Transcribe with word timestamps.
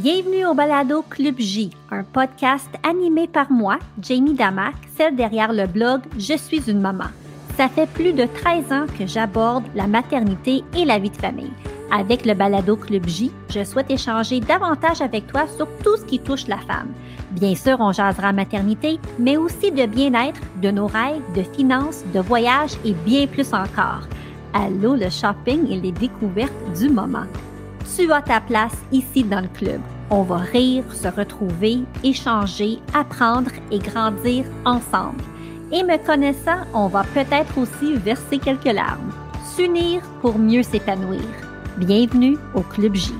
Bienvenue 0.00 0.44
au 0.44 0.54
Balado 0.54 1.04
Club 1.08 1.36
J, 1.38 1.70
un 1.92 2.02
podcast 2.02 2.68
animé 2.82 3.28
par 3.28 3.52
moi, 3.52 3.78
Jamie 4.02 4.34
Damac, 4.34 4.74
celle 4.96 5.14
derrière 5.14 5.52
le 5.52 5.68
blog 5.68 6.00
Je 6.18 6.36
suis 6.36 6.68
une 6.68 6.80
maman. 6.80 7.04
Ça 7.56 7.68
fait 7.68 7.86
plus 7.86 8.12
de 8.12 8.26
13 8.26 8.72
ans 8.72 8.86
que 8.98 9.06
j'aborde 9.06 9.62
la 9.76 9.86
maternité 9.86 10.64
et 10.76 10.84
la 10.84 10.98
vie 10.98 11.10
de 11.10 11.16
famille. 11.16 11.52
Avec 11.92 12.26
le 12.26 12.34
Balado 12.34 12.74
Club 12.74 13.06
J, 13.06 13.30
je 13.50 13.62
souhaite 13.62 13.88
échanger 13.88 14.40
davantage 14.40 15.00
avec 15.00 15.28
toi 15.28 15.46
sur 15.46 15.68
tout 15.84 15.96
ce 15.96 16.04
qui 16.04 16.18
touche 16.18 16.48
la 16.48 16.58
femme. 16.58 16.92
Bien 17.30 17.54
sûr, 17.54 17.76
on 17.78 17.92
jasera 17.92 18.32
maternité, 18.32 18.98
mais 19.20 19.36
aussi 19.36 19.70
de 19.70 19.86
bien-être, 19.86 20.40
de 20.60 20.72
nos 20.72 20.88
rêves, 20.88 21.22
de 21.36 21.44
finances, 21.56 22.02
de 22.12 22.18
voyages 22.18 22.74
et 22.84 22.94
bien 23.06 23.28
plus 23.28 23.54
encore. 23.54 24.08
Allô 24.52 24.96
le 24.96 25.08
shopping 25.08 25.70
et 25.70 25.80
les 25.80 25.92
découvertes 25.92 26.52
du 26.76 26.88
moment 26.88 27.26
tu 27.96 28.12
as 28.12 28.22
ta 28.22 28.40
place 28.40 28.76
ici 28.92 29.24
dans 29.24 29.40
le 29.40 29.48
club. 29.48 29.80
On 30.10 30.22
va 30.22 30.36
rire, 30.36 30.84
se 30.92 31.08
retrouver, 31.08 31.80
échanger, 32.02 32.78
apprendre 32.92 33.50
et 33.70 33.78
grandir 33.78 34.44
ensemble. 34.64 35.22
Et 35.72 35.82
me 35.82 35.96
connaissant, 36.04 36.64
on 36.72 36.88
va 36.88 37.04
peut-être 37.14 37.58
aussi 37.58 37.94
verser 37.94 38.38
quelques 38.38 38.64
larmes. 38.64 39.12
S'unir 39.56 40.02
pour 40.20 40.38
mieux 40.38 40.62
s'épanouir. 40.62 41.22
Bienvenue 41.78 42.36
au 42.54 42.60
Club 42.60 42.94
J. 42.94 43.12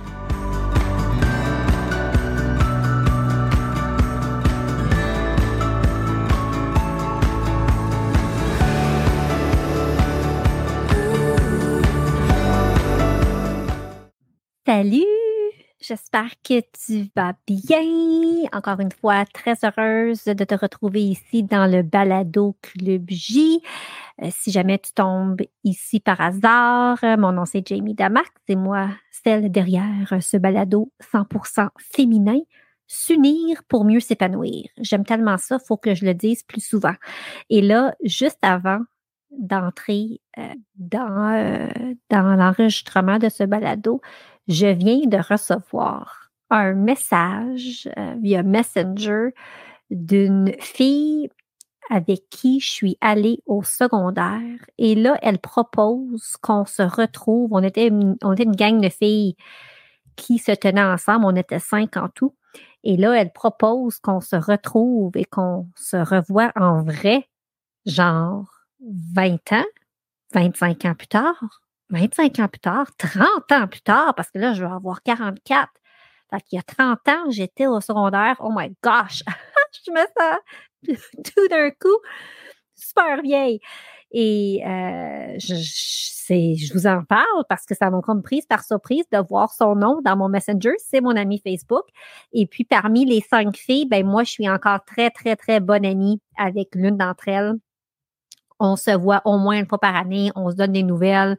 Salut! 14.66 15.04
J'espère 15.78 16.30
que 16.42 16.62
tu 16.86 17.10
vas 17.14 17.34
bien. 17.46 18.48
Encore 18.54 18.80
une 18.80 18.92
fois, 18.92 19.26
très 19.26 19.56
heureuse 19.62 20.24
de 20.24 20.44
te 20.44 20.54
retrouver 20.54 21.02
ici 21.02 21.42
dans 21.42 21.70
le 21.70 21.82
balado 21.82 22.56
Club 22.62 23.04
J. 23.08 23.60
Euh, 24.22 24.28
si 24.30 24.50
jamais 24.52 24.78
tu 24.78 24.94
tombes 24.94 25.42
ici 25.64 26.00
par 26.00 26.18
hasard, 26.18 26.96
mon 27.18 27.32
nom 27.32 27.44
c'est 27.44 27.66
Jamie 27.66 27.92
Damac, 27.92 28.24
c'est 28.48 28.54
moi 28.54 28.88
celle 29.10 29.50
derrière 29.52 30.16
ce 30.22 30.38
balado 30.38 30.90
100% 31.12 31.68
féminin. 31.78 32.40
S'unir 32.86 33.64
pour 33.68 33.84
mieux 33.84 34.00
s'épanouir. 34.00 34.70
J'aime 34.78 35.04
tellement 35.04 35.36
ça, 35.36 35.58
faut 35.58 35.76
que 35.76 35.94
je 35.94 36.06
le 36.06 36.14
dise 36.14 36.42
plus 36.42 36.64
souvent. 36.64 36.94
Et 37.50 37.60
là, 37.60 37.94
juste 38.02 38.38
avant 38.40 38.80
d'entrer 39.38 40.20
euh, 40.38 40.42
dans, 40.76 41.34
euh, 41.34 41.68
dans 42.10 42.36
l'enregistrement 42.36 43.18
de 43.18 43.28
ce 43.28 43.44
balado, 43.44 44.00
je 44.48 44.66
viens 44.66 45.06
de 45.06 45.16
recevoir 45.16 46.30
un 46.50 46.74
message 46.74 47.88
euh, 47.96 48.14
via 48.20 48.42
Messenger 48.42 49.30
d'une 49.90 50.52
fille 50.60 51.28
avec 51.90 52.28
qui 52.30 52.60
je 52.60 52.70
suis 52.70 52.98
allée 53.00 53.40
au 53.46 53.62
secondaire. 53.62 54.40
Et 54.78 54.94
là, 54.94 55.18
elle 55.22 55.38
propose 55.38 56.36
qu'on 56.40 56.64
se 56.64 56.82
retrouve. 56.82 57.50
On 57.52 57.62
était, 57.62 57.90
on 58.22 58.32
était 58.32 58.44
une 58.44 58.56
gang 58.56 58.80
de 58.80 58.88
filles 58.88 59.36
qui 60.16 60.38
se 60.38 60.52
tenaient 60.52 60.82
ensemble. 60.82 61.26
On 61.26 61.36
était 61.36 61.58
cinq 61.58 61.96
en 61.96 62.08
tout. 62.08 62.34
Et 62.84 62.96
là, 62.96 63.14
elle 63.14 63.32
propose 63.32 63.98
qu'on 63.98 64.20
se 64.20 64.36
retrouve 64.36 65.16
et 65.16 65.24
qu'on 65.24 65.68
se 65.76 65.96
revoie 65.96 66.52
en 66.56 66.82
vrai, 66.82 67.28
genre 67.86 68.46
20 69.14 69.52
ans, 69.52 69.64
25 70.34 70.84
ans 70.84 70.94
plus 70.94 71.08
tard. 71.08 71.63
25 71.90 72.38
ans 72.40 72.48
plus 72.48 72.60
tard, 72.60 72.86
30 72.98 73.52
ans 73.52 73.66
plus 73.68 73.82
tard, 73.82 74.14
parce 74.14 74.30
que 74.30 74.38
là, 74.38 74.52
je 74.54 74.64
vais 74.64 74.70
avoir 74.70 75.02
44. 75.02 75.68
Fait 76.30 76.40
qu'il 76.42 76.56
y 76.56 76.58
a 76.58 76.62
30 76.62 77.08
ans, 77.08 77.30
j'étais 77.30 77.66
au 77.66 77.80
secondaire. 77.80 78.36
Oh 78.40 78.50
my 78.54 78.74
gosh! 78.82 79.22
je 79.86 79.90
me 79.92 79.98
sens 79.98 81.00
tout 81.34 81.48
d'un 81.48 81.70
coup 81.70 81.98
super 82.74 83.22
vieille. 83.22 83.60
Et 84.16 84.62
euh, 84.64 85.34
je, 85.38 85.54
je, 85.56 86.72
vous 86.72 86.86
en 86.86 87.02
parle 87.02 87.44
parce 87.48 87.66
que 87.66 87.74
ça 87.74 87.90
m'a 87.90 88.00
comme 88.00 88.22
prise 88.22 88.46
par 88.46 88.62
surprise 88.62 89.04
de 89.12 89.18
voir 89.18 89.52
son 89.52 89.74
nom 89.74 90.00
dans 90.04 90.16
mon 90.16 90.28
Messenger. 90.28 90.74
C'est 90.78 91.00
mon 91.00 91.16
ami 91.16 91.42
Facebook. 91.44 91.84
Et 92.32 92.46
puis, 92.46 92.64
parmi 92.64 93.04
les 93.04 93.20
cinq 93.20 93.56
filles, 93.56 93.86
ben 93.86 94.06
moi, 94.06 94.22
je 94.22 94.30
suis 94.30 94.48
encore 94.48 94.84
très, 94.84 95.10
très, 95.10 95.34
très 95.34 95.58
bonne 95.58 95.84
amie 95.84 96.20
avec 96.36 96.74
l'une 96.74 96.96
d'entre 96.96 97.28
elles. 97.28 97.54
On 98.64 98.76
se 98.76 98.90
voit 98.90 99.20
au 99.24 99.38
moins 99.38 99.58
une 99.58 99.66
fois 99.66 99.78
par 99.78 99.94
année, 99.94 100.30
on 100.34 100.50
se 100.50 100.56
donne 100.56 100.72
des 100.72 100.82
nouvelles. 100.82 101.36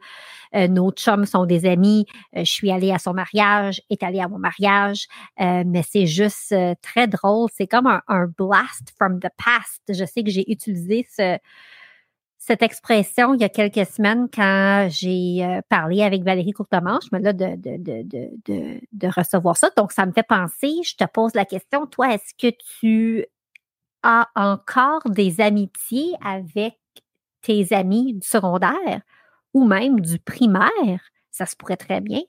Euh, 0.54 0.68
nos 0.68 0.90
chums 0.92 1.26
sont 1.26 1.44
des 1.44 1.66
amis. 1.66 2.06
Euh, 2.36 2.40
je 2.40 2.50
suis 2.50 2.70
allée 2.70 2.92
à 2.92 2.98
son 2.98 3.12
mariage, 3.12 3.82
est 3.90 4.02
allée 4.02 4.20
à 4.20 4.28
mon 4.28 4.38
mariage, 4.38 5.06
euh, 5.40 5.64
mais 5.66 5.82
c'est 5.82 6.06
juste 6.06 6.54
très 6.82 7.08
drôle. 7.08 7.48
C'est 7.52 7.66
comme 7.66 7.86
un, 7.86 8.26
blast 8.38 8.92
from 8.96 9.20
the 9.20 9.28
past. 9.36 9.82
Je 9.88 10.04
sais 10.04 10.22
que 10.22 10.30
j'ai 10.30 10.50
utilisé 10.50 11.06
cette 12.38 12.62
expression 12.62 13.34
il 13.34 13.40
y 13.40 13.44
a 13.44 13.48
quelques 13.48 13.86
semaines 13.86 14.28
quand 14.32 14.88
j'ai 14.90 15.60
parlé 15.68 16.02
avec 16.02 16.22
Valérie 16.22 16.52
Courtemanche, 16.52 17.04
mais 17.12 17.20
là, 17.20 17.32
de, 17.32 17.56
de, 17.56 18.80
de, 18.92 19.08
recevoir 19.08 19.56
ça. 19.56 19.70
Donc, 19.76 19.92
ça 19.92 20.06
me 20.06 20.12
fait 20.12 20.26
penser, 20.26 20.74
je 20.84 20.94
te 20.94 21.04
pose 21.04 21.34
la 21.34 21.44
question, 21.44 21.86
toi, 21.86 22.14
est-ce 22.14 22.34
que 22.38 22.54
tu 22.80 23.26
as 24.02 24.28
encore 24.36 25.02
des 25.06 25.40
amitiés 25.40 26.12
avec 26.24 26.74
tes 27.46 27.72
amis 27.74 28.14
du 28.14 28.26
secondaire 28.26 29.00
ou 29.54 29.64
même 29.64 30.00
du 30.00 30.18
primaire, 30.18 31.00
ça 31.30 31.46
se 31.46 31.56
pourrait 31.56 31.76
très 31.76 32.00
bien. 32.00 32.20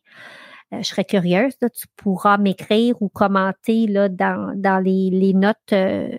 Euh, 0.73 0.77
je 0.81 0.87
serais 0.87 1.05
curieuse, 1.05 1.57
tu 1.59 1.87
pourras 1.95 2.37
m'écrire 2.37 2.95
ou 3.01 3.09
commenter 3.09 3.87
là, 3.87 4.09
dans, 4.09 4.53
dans 4.55 4.83
les, 4.83 5.33
notes 5.33 5.57
euh, 5.73 6.17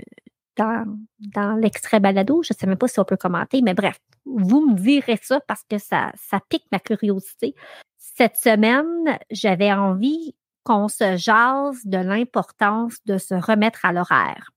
dans, 0.56 0.84
dans 1.20 1.54
l'extrait 1.54 2.00
balado. 2.00 2.42
Je 2.42 2.52
ne 2.52 2.58
sais 2.58 2.66
même 2.66 2.78
pas 2.78 2.88
si 2.88 2.98
on 2.98 3.04
peut 3.04 3.16
commenter, 3.16 3.62
mais 3.62 3.74
bref, 3.74 3.98
vous 4.24 4.66
me 4.66 4.74
direz 4.74 5.18
ça 5.22 5.40
parce 5.46 5.64
que 5.68 5.78
ça, 5.78 6.12
ça 6.16 6.40
pique 6.48 6.66
ma 6.72 6.78
curiosité. 6.78 7.54
Cette 7.96 8.36
semaine, 8.36 9.18
j'avais 9.30 9.72
envie 9.72 10.34
qu'on 10.64 10.88
se 10.88 11.16
jase 11.16 11.80
de 11.84 11.98
l'importance 11.98 12.96
de 13.06 13.16
se 13.16 13.34
remettre 13.34 13.84
à 13.84 13.92
l'horaire. 13.92 14.50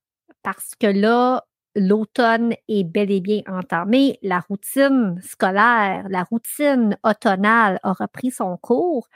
Parce 0.43 0.73
que 0.79 0.87
là, 0.87 1.43
l'automne 1.75 2.53
est 2.67 2.83
bel 2.83 3.11
et 3.11 3.21
bien 3.21 3.41
entamé, 3.47 4.19
la 4.21 4.39
routine 4.39 5.19
scolaire, 5.21 6.05
la 6.09 6.23
routine 6.23 6.97
automnale 7.03 7.79
a 7.83 7.93
repris 7.93 8.31
son 8.31 8.57
cours. 8.57 9.07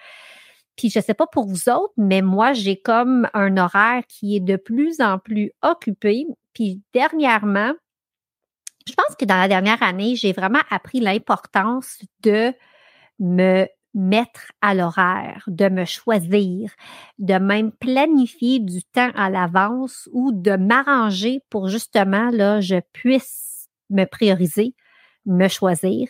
Puis 0.75 0.89
je 0.89 0.99
sais 0.99 1.13
pas 1.13 1.27
pour 1.27 1.45
vous 1.45 1.69
autres, 1.69 1.93
mais 1.97 2.21
moi 2.21 2.53
j'ai 2.53 2.81
comme 2.81 3.27
un 3.33 3.57
horaire 3.57 4.03
qui 4.07 4.35
est 4.35 4.41
de 4.41 4.57
plus 4.57 4.99
en 5.01 5.19
plus 5.19 5.51
occupé. 5.61 6.25
Puis 6.53 6.81
dernièrement, 6.93 7.73
je 8.87 8.93
pense 8.93 9.15
que 9.17 9.25
dans 9.25 9.37
la 9.37 9.47
dernière 9.47 9.81
année, 9.81 10.15
j'ai 10.15 10.31
vraiment 10.31 10.61
appris 10.69 10.99
l'importance 10.99 11.99
de 12.21 12.53
me 13.19 13.67
mettre 13.95 14.51
à 14.61 14.75
l'horaire, 14.75 15.43
de 15.47 15.69
me 15.69 15.85
choisir, 15.85 16.69
de 17.17 17.35
même 17.35 17.71
planifier 17.71 18.59
du 18.59 18.83
temps 18.83 19.11
à 19.15 19.29
l'avance 19.29 20.09
ou 20.11 20.31
de 20.33 20.57
m'arranger 20.57 21.39
pour 21.49 21.69
justement, 21.69 22.29
là, 22.29 22.59
je 22.59 22.75
puisse 22.91 23.67
me 23.89 24.03
prioriser, 24.03 24.75
me 25.25 25.47
choisir. 25.47 26.09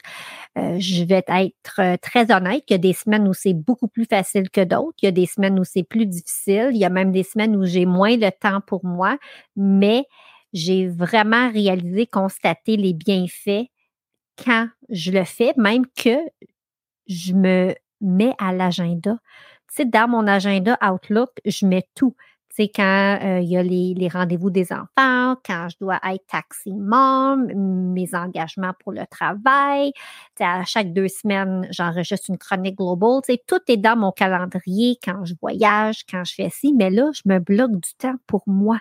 Euh, 0.58 0.78
je 0.80 1.04
vais 1.04 1.24
être 1.28 1.80
euh, 1.80 1.96
très 2.02 2.32
honnête, 2.32 2.64
il 2.70 2.74
y 2.74 2.76
a 2.76 2.80
des 2.80 2.94
semaines 2.94 3.28
où 3.28 3.34
c'est 3.34 3.54
beaucoup 3.54 3.88
plus 3.88 4.06
facile 4.06 4.50
que 4.50 4.64
d'autres, 4.64 4.98
il 5.04 5.06
y 5.06 5.10
a 5.10 5.12
des 5.12 5.28
semaines 5.28 5.60
où 5.60 5.64
c'est 5.64 5.84
plus 5.84 6.08
difficile, 6.08 6.70
il 6.72 6.78
y 6.78 6.86
a 6.86 6.90
même 6.90 7.12
des 7.12 7.24
semaines 7.24 7.56
où 7.56 7.66
j'ai 7.66 7.86
moins 7.86 8.18
de 8.18 8.30
temps 8.30 8.62
pour 8.66 8.84
moi, 8.84 9.18
mais 9.56 10.06
j'ai 10.54 10.88
vraiment 10.88 11.52
réalisé, 11.52 12.08
constaté 12.08 12.78
les 12.78 12.94
bienfaits 12.94 13.68
quand 14.44 14.70
je 14.90 15.12
le 15.12 15.24
fais, 15.24 15.54
même 15.58 15.86
que 15.96 16.18
je 17.08 17.34
me 17.34 17.76
mets 18.02 18.34
à 18.38 18.54
l'agenda. 18.54 19.18
Tu 19.70 19.76
sais, 19.76 19.86
dans 19.86 20.08
mon 20.08 20.28
agenda 20.28 20.78
Outlook, 20.82 21.30
je 21.46 21.66
mets 21.66 21.88
tout. 21.96 22.16
Tu 22.50 22.64
sais, 22.64 22.72
quand 22.74 23.20
euh, 23.22 23.40
il 23.42 23.50
y 23.50 23.58
a 23.58 23.64
les, 23.64 24.08
rendez-vous 24.08 24.50
des 24.50 24.72
enfants, 24.72 25.36
quand 25.46 25.68
je 25.70 25.76
dois 25.82 26.00
être 26.10 26.26
taxi 26.28 26.74
mom, 26.74 27.48
mes 27.94 28.16
engagements 28.16 28.74
pour 28.80 28.94
le 28.94 29.06
travail. 29.08 29.92
Tu 29.94 30.02
sais, 30.38 30.46
à 30.46 30.64
chaque 30.64 30.94
deux 30.94 31.10
semaines, 31.10 31.68
j'enregistre 31.72 32.30
une 32.30 32.38
chronique 32.38 32.78
global. 32.78 33.22
Tu 33.26 33.34
sais, 33.34 33.44
tout 33.46 33.60
est 33.68 33.78
dans 33.78 33.98
mon 33.98 34.12
calendrier 34.12 34.98
quand 35.04 35.26
je 35.26 35.34
voyage, 35.42 36.06
quand 36.10 36.24
je 36.24 36.34
fais 36.34 36.50
ci. 36.50 36.74
Mais 36.74 36.90
là, 36.90 37.10
je 37.14 37.24
me 37.26 37.40
bloque 37.40 37.74
du 37.74 37.94
temps 37.98 38.16
pour 38.28 38.44
moi 38.48 38.80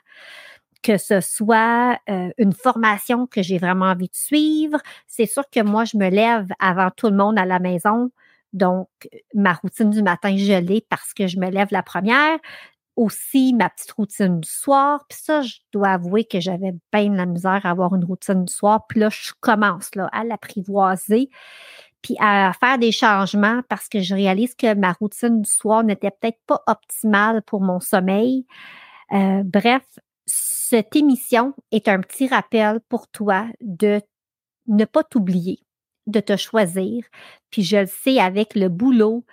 que 0.84 0.98
ce 0.98 1.20
soit 1.22 1.98
euh, 2.10 2.28
une 2.36 2.52
formation 2.52 3.26
que 3.26 3.42
j'ai 3.42 3.56
vraiment 3.56 3.86
envie 3.86 4.08
de 4.08 4.14
suivre. 4.14 4.78
C'est 5.08 5.26
sûr 5.26 5.44
que 5.50 5.60
moi, 5.60 5.84
je 5.86 5.96
me 5.96 6.10
lève 6.10 6.46
avant 6.58 6.90
tout 6.90 7.08
le 7.08 7.16
monde 7.16 7.38
à 7.38 7.46
la 7.46 7.58
maison. 7.58 8.10
Donc, 8.52 8.88
ma 9.32 9.54
routine 9.54 9.88
du 9.88 10.02
matin, 10.02 10.36
je 10.36 10.60
l'ai 10.60 10.86
parce 10.90 11.14
que 11.14 11.26
je 11.26 11.38
me 11.38 11.48
lève 11.50 11.68
la 11.70 11.82
première. 11.82 12.38
Aussi, 12.96 13.54
ma 13.54 13.70
petite 13.70 13.92
routine 13.92 14.40
du 14.40 14.48
soir. 14.48 15.06
Puis 15.08 15.18
ça, 15.22 15.40
je 15.40 15.54
dois 15.72 15.88
avouer 15.88 16.26
que 16.26 16.38
j'avais 16.38 16.74
bien 16.92 17.08
de 17.08 17.16
la 17.16 17.26
misère 17.26 17.64
à 17.64 17.70
avoir 17.70 17.94
une 17.94 18.04
routine 18.04 18.44
du 18.44 18.52
soir. 18.52 18.86
Puis 18.86 19.00
là, 19.00 19.08
je 19.08 19.32
commence 19.40 19.94
là, 19.94 20.10
à 20.12 20.22
l'apprivoiser. 20.22 21.30
puis 22.02 22.14
à 22.20 22.52
faire 22.60 22.78
des 22.78 22.92
changements 22.92 23.62
parce 23.70 23.88
que 23.88 24.00
je 24.00 24.14
réalise 24.14 24.54
que 24.54 24.74
ma 24.74 24.92
routine 24.92 25.40
du 25.40 25.50
soir 25.50 25.82
n'était 25.82 26.10
peut-être 26.10 26.40
pas 26.46 26.62
optimale 26.66 27.40
pour 27.42 27.62
mon 27.62 27.80
sommeil. 27.80 28.44
Euh, 29.12 29.42
bref, 29.44 29.82
cette 30.26 30.96
émission 30.96 31.54
est 31.72 31.88
un 31.88 32.00
petit 32.00 32.28
rappel 32.28 32.80
pour 32.88 33.08
toi 33.08 33.46
de 33.60 34.00
ne 34.66 34.84
pas 34.84 35.04
t'oublier, 35.04 35.58
de 36.06 36.20
te 36.20 36.36
choisir. 36.36 37.04
Puis 37.50 37.62
je 37.62 37.78
le 37.78 37.86
sais 37.86 38.18
avec 38.18 38.54
le 38.54 38.68
boulot, 38.68 39.24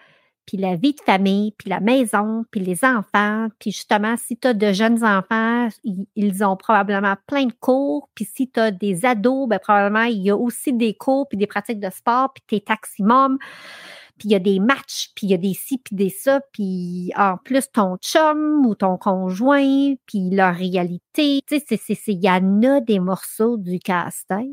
puis 0.46 0.58
la 0.58 0.76
vie 0.76 0.94
de 0.94 1.02
famille, 1.02 1.54
puis 1.58 1.70
la 1.70 1.80
maison, 1.80 2.44
puis 2.52 2.60
les 2.60 2.84
enfants. 2.84 3.48
Puis 3.60 3.72
justement, 3.72 4.16
si 4.18 4.38
tu 4.38 4.48
as 4.48 4.54
de 4.54 4.74
jeunes 4.74 5.04
enfants, 5.04 5.70
ils 5.84 6.44
ont 6.44 6.58
probablement 6.58 7.16
plein 7.28 7.46
de 7.46 7.54
cours. 7.54 8.10
Puis 8.16 8.26
si 8.26 8.50
tu 8.52 8.60
as 8.60 8.72
des 8.72 9.06
ados, 9.06 9.48
ben 9.48 9.60
probablement 9.60 10.04
il 10.04 10.22
y 10.22 10.30
a 10.30 10.36
aussi 10.36 10.74
des 10.74 10.94
cours, 10.94 11.30
puis 11.30 11.38
des 11.38 11.48
pratiques 11.48 11.80
de 11.80 11.90
sport, 11.90 12.34
puis 12.34 12.44
tes 12.48 12.62
taximum. 12.62 13.38
Puis 14.22 14.30
il 14.30 14.34
y 14.34 14.36
a 14.36 14.40
des 14.40 14.60
matchs, 14.60 15.10
puis 15.16 15.26
il 15.26 15.30
y 15.32 15.34
a 15.34 15.38
des 15.38 15.56
ci, 15.56 15.80
puis 15.80 15.96
des 15.96 16.12
ça. 16.12 16.42
Puis 16.54 17.12
en 17.18 17.38
plus, 17.38 17.72
ton 17.72 17.98
chum 17.98 18.64
ou 18.68 18.76
ton 18.76 18.96
conjoint, 18.96 19.96
puis 20.06 20.30
leur 20.30 20.54
réalité. 20.54 21.42
Tu 21.48 21.60
sais, 21.60 21.96
il 22.06 22.24
y 22.24 22.30
en 22.30 22.62
a 22.62 22.82
des 22.82 23.00
morceaux 23.00 23.58
du 23.58 23.80
casse-tête. 23.80 24.46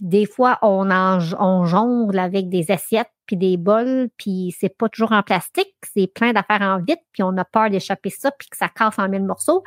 Des 0.00 0.26
fois, 0.26 0.60
on, 0.62 0.92
en, 0.92 1.18
on 1.40 1.64
jongle 1.64 2.20
avec 2.20 2.48
des 2.50 2.70
assiettes 2.70 3.10
puis 3.26 3.36
des 3.36 3.56
bols, 3.56 4.10
puis 4.16 4.54
c'est 4.56 4.76
pas 4.76 4.88
toujours 4.88 5.10
en 5.10 5.24
plastique, 5.24 5.74
c'est 5.92 6.06
plein 6.06 6.32
d'affaires 6.32 6.62
en 6.62 6.78
vitre, 6.78 7.02
puis 7.10 7.24
on 7.24 7.36
a 7.38 7.44
peur 7.44 7.68
d'échapper 7.68 8.10
ça, 8.10 8.30
puis 8.30 8.48
que 8.48 8.56
ça 8.56 8.68
casse 8.68 9.00
en 9.00 9.08
mille 9.08 9.24
morceaux. 9.24 9.64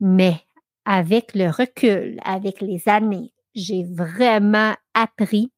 Mais 0.00 0.36
avec 0.84 1.34
le 1.34 1.48
recul, 1.48 2.18
avec 2.26 2.60
les 2.60 2.82
années, 2.90 3.32
j'ai 3.54 3.84
vraiment 3.84 4.74
appris 4.92 5.50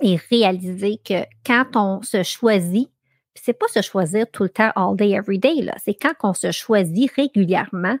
et 0.00 0.16
réalisé 0.30 0.98
que 1.04 1.24
quand 1.46 1.76
on 1.76 2.02
se 2.02 2.22
choisit, 2.22 2.90
c'est 3.34 3.52
pas 3.58 3.68
se 3.68 3.82
choisir 3.82 4.30
tout 4.30 4.44
le 4.44 4.48
temps 4.48 4.70
all 4.76 4.96
day 4.96 5.10
every 5.10 5.38
day 5.38 5.62
là, 5.62 5.74
c'est 5.84 5.94
quand 5.94 6.14
on 6.22 6.34
se 6.34 6.50
choisit 6.52 7.10
régulièrement, 7.12 7.98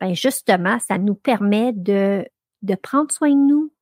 ben 0.00 0.14
justement, 0.14 0.78
ça 0.78 0.98
nous 0.98 1.14
permet 1.14 1.72
de 1.72 2.24
de 2.62 2.74
prendre 2.74 3.10
soin 3.10 3.30
de 3.30 3.34
nous, 3.36 3.72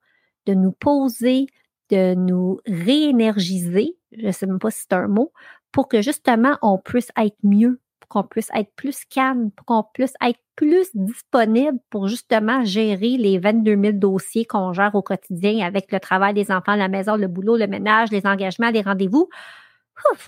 de 0.47 0.55
nous 0.55 0.73
poser, 0.73 1.47
de 1.91 2.15
nous 2.15 2.61
réénergiser, 2.67 3.97
je 4.13 4.31
sais 4.31 4.47
même 4.47 4.59
pas 4.59 4.71
si 4.71 4.83
c'est 4.83 4.95
un 4.95 5.09
mot, 5.09 5.33
pour 5.73 5.89
que 5.89 6.03
justement 6.03 6.57
on 6.63 6.79
puisse 6.79 7.11
être 7.19 7.37
mieux, 7.43 7.81
qu'on 8.09 8.23
puisse 8.23 8.51
être 8.55 8.73
plus 8.75 9.05
calme, 9.05 9.51
pour 9.51 9.67
qu'on 9.67 9.85
puisse 9.93 10.15
être 10.23 10.39
plus 10.57 10.89
disponible 10.95 11.79
pour 11.91 12.09
justement 12.09 12.65
gérer 12.65 13.17
les 13.17 13.39
22 13.39 13.81
000 13.81 13.93
dossiers 13.93 14.45
qu'on 14.45 14.73
gère 14.73 14.95
au 14.95 15.03
quotidien 15.03 15.65
avec 15.65 15.93
le 15.93 16.01
travail 16.01 16.35
des 16.35 16.51
enfants, 16.51 16.75
la 16.75 16.89
maison, 16.89 17.17
le 17.17 17.29
boulot, 17.29 17.57
le 17.57 17.67
ménage, 17.67 18.11
les 18.11 18.27
engagements, 18.27 18.71
les 18.71 18.83
rendez-vous. 18.83 19.29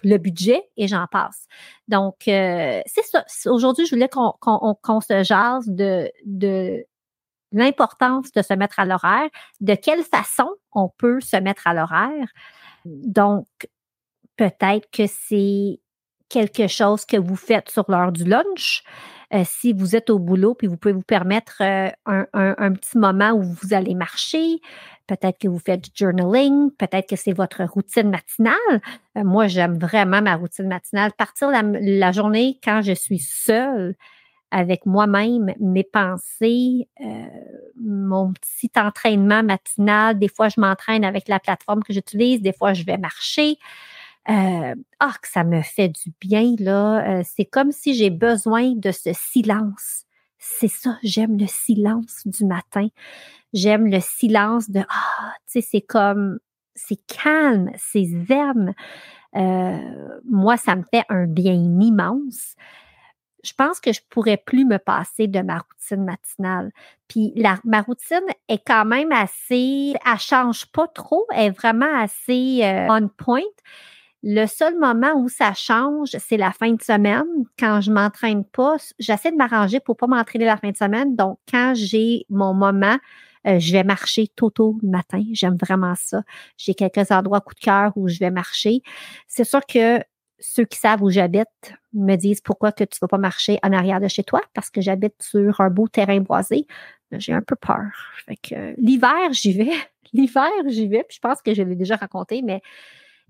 le 0.05 0.17
budget 0.19 0.69
et 0.77 0.89
j'en 0.89 1.07
passe. 1.07 1.47
Donc, 1.89 2.29
euh, 2.29 2.81
c'est 2.87 3.05
ça. 3.05 3.25
Aujourd'hui, 3.47 3.87
je 3.87 3.95
voulais 3.95 4.09
qu'on 4.09 5.01
se 5.01 5.23
jase 5.23 5.69
de, 5.69 6.11
de 6.25 6.85
l'importance 7.53 8.31
de 8.33 8.43
se 8.43 8.55
mettre 8.55 8.79
à 8.81 8.85
l'horaire, 8.85 9.29
de 9.61 9.75
quelle 9.75 10.03
façon 10.03 10.49
on 10.73 10.89
peut 10.89 11.21
se 11.21 11.37
mettre 11.37 11.67
à 11.67 11.75
l'horaire. 11.75 12.29
Donc, 12.85 13.47
peut-être 14.37 14.89
que 14.91 15.07
c'est 15.07 15.81
quelque 16.31 16.69
chose 16.69 17.05
que 17.05 17.19
vous 17.19 17.37
faites 17.37 17.69
sur 17.69 17.85
l'heure 17.89 18.13
du 18.13 18.25
lunch. 18.25 18.83
Euh, 19.33 19.43
si 19.45 19.73
vous 19.73 19.95
êtes 19.95 20.11
au 20.11 20.19
boulot, 20.19 20.55
puis 20.55 20.67
vous 20.67 20.77
pouvez 20.77 20.95
vous 20.95 21.03
permettre 21.03 21.63
euh, 21.63 21.91
un, 22.33 22.73
petit 22.73 22.99
moment 22.99 23.31
où 23.31 23.43
vous 23.43 23.73
allez 23.73 23.95
marcher, 23.95 24.61
peut-être 25.07 25.39
que 25.39 25.47
vous 25.47 25.61
faites 25.61 25.83
du 25.83 25.91
journaling, 25.95 26.73
peut-être 26.73 27.09
que 27.09 27.15
c'est 27.15 27.33
votre 27.33 27.63
routine 27.63 28.11
matinale. 28.11 28.81
Euh, 29.17 29.23
moi, 29.23 29.47
j'aime 29.47 29.79
vraiment 29.79 30.21
ma 30.21 30.35
routine 30.35 30.67
matinale. 30.67 31.13
Partir 31.13 31.51
la, 31.51 32.13
journée 32.13 32.59
quand 32.65 32.83
je 32.83 32.93
suis 32.93 33.21
seule, 33.21 33.95
avec 34.51 34.85
moi-même, 34.85 35.55
mes 35.61 35.85
pensées, 35.85 36.89
mon 37.81 38.33
petit 38.33 38.73
entraînement 38.75 39.45
matinal. 39.45 40.19
Des 40.19 40.27
fois, 40.27 40.49
je 40.49 40.61
m'entraîne 40.61 41.05
avec 41.05 41.29
la 41.29 41.39
plateforme 41.39 41.85
que 41.85 41.93
j'utilise. 41.93 42.43
Des 42.43 42.53
fois, 42.53 42.73
je 42.73 42.83
vais 42.83 42.99
marcher. 42.99 43.59
Euh, 44.29 44.75
ah, 45.01 45.15
que 45.21 45.29
ça 45.29 45.45
me 45.45 45.63
fait 45.63 45.89
du 45.89 46.13
bien, 46.21 46.55
là. 46.59 47.21
Euh, 47.21 47.23
c'est 47.25 47.45
comme 47.47 47.73
si 47.73 47.95
j'ai 47.95 48.11
besoin 48.11 48.75
de 48.75 48.93
ce 48.93 49.11
silence. 49.13 50.05
C'est 50.39 50.69
ça, 50.69 50.99
j'aime 51.03 51.39
le 51.39 51.47
silence 51.47 52.23
du 52.27 52.45
matin. 52.45 52.89
J'aime 53.53 53.87
le 53.87 54.01
silence 54.01 54.71
de, 54.71 54.81
ah, 54.89 55.35
tu 55.47 55.61
sais, 55.61 55.69
c'est 55.69 55.81
comme, 55.81 56.39
c'est 56.75 56.99
calme, 57.07 57.71
c'est 57.77 58.05
zen. 58.29 58.75
moi, 60.25 60.57
ça 60.57 60.77
me 60.77 60.85
fait 60.93 61.05
un 61.09 61.27
bien 61.27 61.55
immense 61.55 62.57
je 63.43 63.53
pense 63.55 63.81
que 63.81 63.93
je 63.93 64.01
pourrais 64.09 64.37
plus 64.37 64.65
me 64.65 64.79
passer 64.79 65.27
de 65.27 65.41
ma 65.41 65.59
routine 65.59 66.05
matinale. 66.05 66.71
Puis 67.09 67.33
la, 67.37 67.59
ma 67.65 67.83
routine 67.83 68.25
est 68.49 68.65
quand 68.65 68.85
même 68.85 69.13
assez, 69.13 69.95
elle 70.05 70.19
change 70.19 70.67
pas 70.67 70.87
trop, 70.89 71.27
elle 71.35 71.47
est 71.47 71.51
vraiment 71.51 72.01
assez 72.01 72.61
euh, 72.63 72.87
on 72.89 73.09
point. 73.09 73.41
Le 74.23 74.47
seul 74.47 74.79
moment 74.79 75.15
où 75.17 75.29
ça 75.29 75.55
change, 75.55 76.11
c'est 76.19 76.37
la 76.37 76.53
fin 76.53 76.73
de 76.73 76.83
semaine. 76.83 77.25
Quand 77.59 77.81
je 77.81 77.91
m'entraîne 77.91 78.45
pas, 78.45 78.77
j'essaie 78.99 79.33
de 79.33 79.37
m'arranger 79.37 79.81
pour 79.81 79.97
pas 79.97 80.07
m'entraîner 80.07 80.45
la 80.45 80.59
fin 80.59 80.71
de 80.71 80.77
semaine. 80.77 81.17
Donc, 81.17 81.39
quand 81.51 81.73
j'ai 81.75 82.27
mon 82.29 82.53
moment, 82.53 82.99
euh, 83.47 83.59
je 83.59 83.73
vais 83.73 83.85
marcher 83.85 84.29
tôt 84.29 84.51
tôt 84.51 84.79
le 84.83 84.91
matin. 84.91 85.23
J'aime 85.33 85.57
vraiment 85.57 85.95
ça. 85.97 86.23
J'ai 86.59 86.75
quelques 86.75 87.11
endroits 87.11 87.41
coup 87.41 87.55
de 87.55 87.61
cœur 87.61 87.93
où 87.97 88.09
je 88.09 88.19
vais 88.19 88.31
marcher. 88.31 88.83
C'est 89.27 89.45
sûr 89.45 89.65
que 89.67 90.01
ceux 90.39 90.65
qui 90.65 90.79
savent 90.79 91.03
où 91.03 91.11
j'habite 91.11 91.75
me 91.95 92.17
disent 92.17 92.41
pourquoi 92.41 92.73
que 92.73 92.85
tu 92.85 92.99
vas 93.01 93.09
pas 93.09 93.19
marcher 93.19 93.59
en 93.63 93.73
arrière 93.73 94.01
de 94.01 94.09
chez 94.09 94.25
toi 94.25 94.41
parce 94.55 94.71
que 94.71 94.81
j'habite 94.81 95.23
sur 95.23 95.61
un 95.61 95.71
beau 95.71 95.89
terrain 95.89 96.21
boisé. 96.21 96.67
J'ai 97.13 97.33
un 97.33 97.43
peu 97.43 97.57
peur. 97.57 97.91
Fait 98.27 98.37
que 98.37 98.75
l'hiver, 98.79 99.33
j'y 99.33 99.53
vais. 99.53 99.73
L'hiver, 100.13 100.51
j'y 100.67 100.89
vais. 100.89 101.07
Je 101.09 101.21
pense 101.21 101.41
que 101.41 101.55
je 101.55 101.63
l'ai 101.63 101.77
déjà 101.77 101.95
raconté, 101.95 102.43
mais 102.43 102.63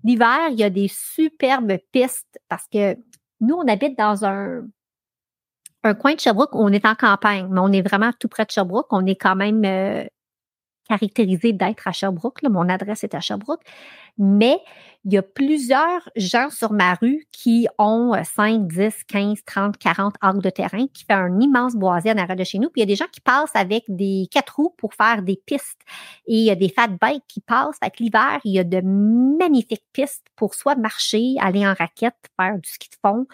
l'hiver, 0.03 0.49
il 0.51 0.59
y 0.59 0.63
a 0.63 0.69
des 0.69 0.87
superbes 0.87 1.77
pistes 1.91 2.39
parce 2.49 2.67
que 2.67 2.95
nous, 3.39 3.55
on 3.55 3.67
habite 3.67 3.97
dans 3.97 4.23
un, 4.25 4.67
un 5.83 5.93
coin 5.95 6.13
de 6.13 6.19
Sherbrooke 6.19 6.53
où 6.53 6.59
on 6.59 6.71
est 6.71 6.85
en 6.85 6.95
campagne, 6.95 7.47
mais 7.49 7.59
on 7.59 7.71
est 7.71 7.81
vraiment 7.81 8.11
tout 8.19 8.27
près 8.27 8.45
de 8.45 8.51
Sherbrooke. 8.51 8.87
On 8.91 9.05
est 9.05 9.15
quand 9.15 9.35
même 9.35 9.65
euh, 9.65 10.05
caractérisé 10.91 11.53
d'être 11.53 11.87
à 11.87 11.93
Sherbrooke. 11.93 12.43
Mon 12.43 12.67
adresse 12.67 13.03
est 13.05 13.15
à 13.15 13.21
Sherbrooke. 13.21 13.61
Mais 14.17 14.59
il 15.05 15.13
y 15.13 15.17
a 15.17 15.21
plusieurs 15.21 16.09
gens 16.17 16.49
sur 16.49 16.73
ma 16.73 16.95
rue 16.95 17.25
qui 17.31 17.67
ont 17.77 18.13
5, 18.21 18.67
10, 18.67 19.03
15, 19.05 19.43
30, 19.45 19.77
40 19.77 20.15
arcs 20.19 20.41
de 20.41 20.49
terrain, 20.49 20.85
qui 20.93 21.05
fait 21.05 21.13
un 21.13 21.39
immense 21.39 21.75
boisé 21.75 22.11
en 22.11 22.17
arrière 22.17 22.35
de 22.35 22.43
chez 22.43 22.59
nous. 22.59 22.69
Puis 22.69 22.81
il 22.81 22.81
y 22.81 22.83
a 22.83 22.87
des 22.87 22.97
gens 22.97 23.07
qui 23.09 23.21
passent 23.21 23.55
avec 23.55 23.85
des 23.87 24.27
quatre 24.29 24.57
roues 24.57 24.75
pour 24.77 24.93
faire 24.93 25.21
des 25.21 25.41
pistes. 25.45 25.79
Et 26.27 26.35
il 26.35 26.43
y 26.43 26.51
a 26.51 26.55
des 26.55 26.69
fat 26.69 26.89
bikes 26.89 27.23
qui 27.27 27.39
passent. 27.39 27.77
Avec 27.81 27.99
l'hiver, 27.99 28.39
il 28.43 28.51
y 28.51 28.59
a 28.59 28.65
de 28.65 28.81
magnifiques 28.81 29.85
pistes 29.93 30.27
pour 30.35 30.55
soit 30.55 30.75
marcher, 30.75 31.35
aller 31.39 31.65
en 31.65 31.73
raquette, 31.73 32.19
faire 32.37 32.55
du 32.59 32.69
ski 32.69 32.89
de 32.89 32.95
fond. 33.07 33.27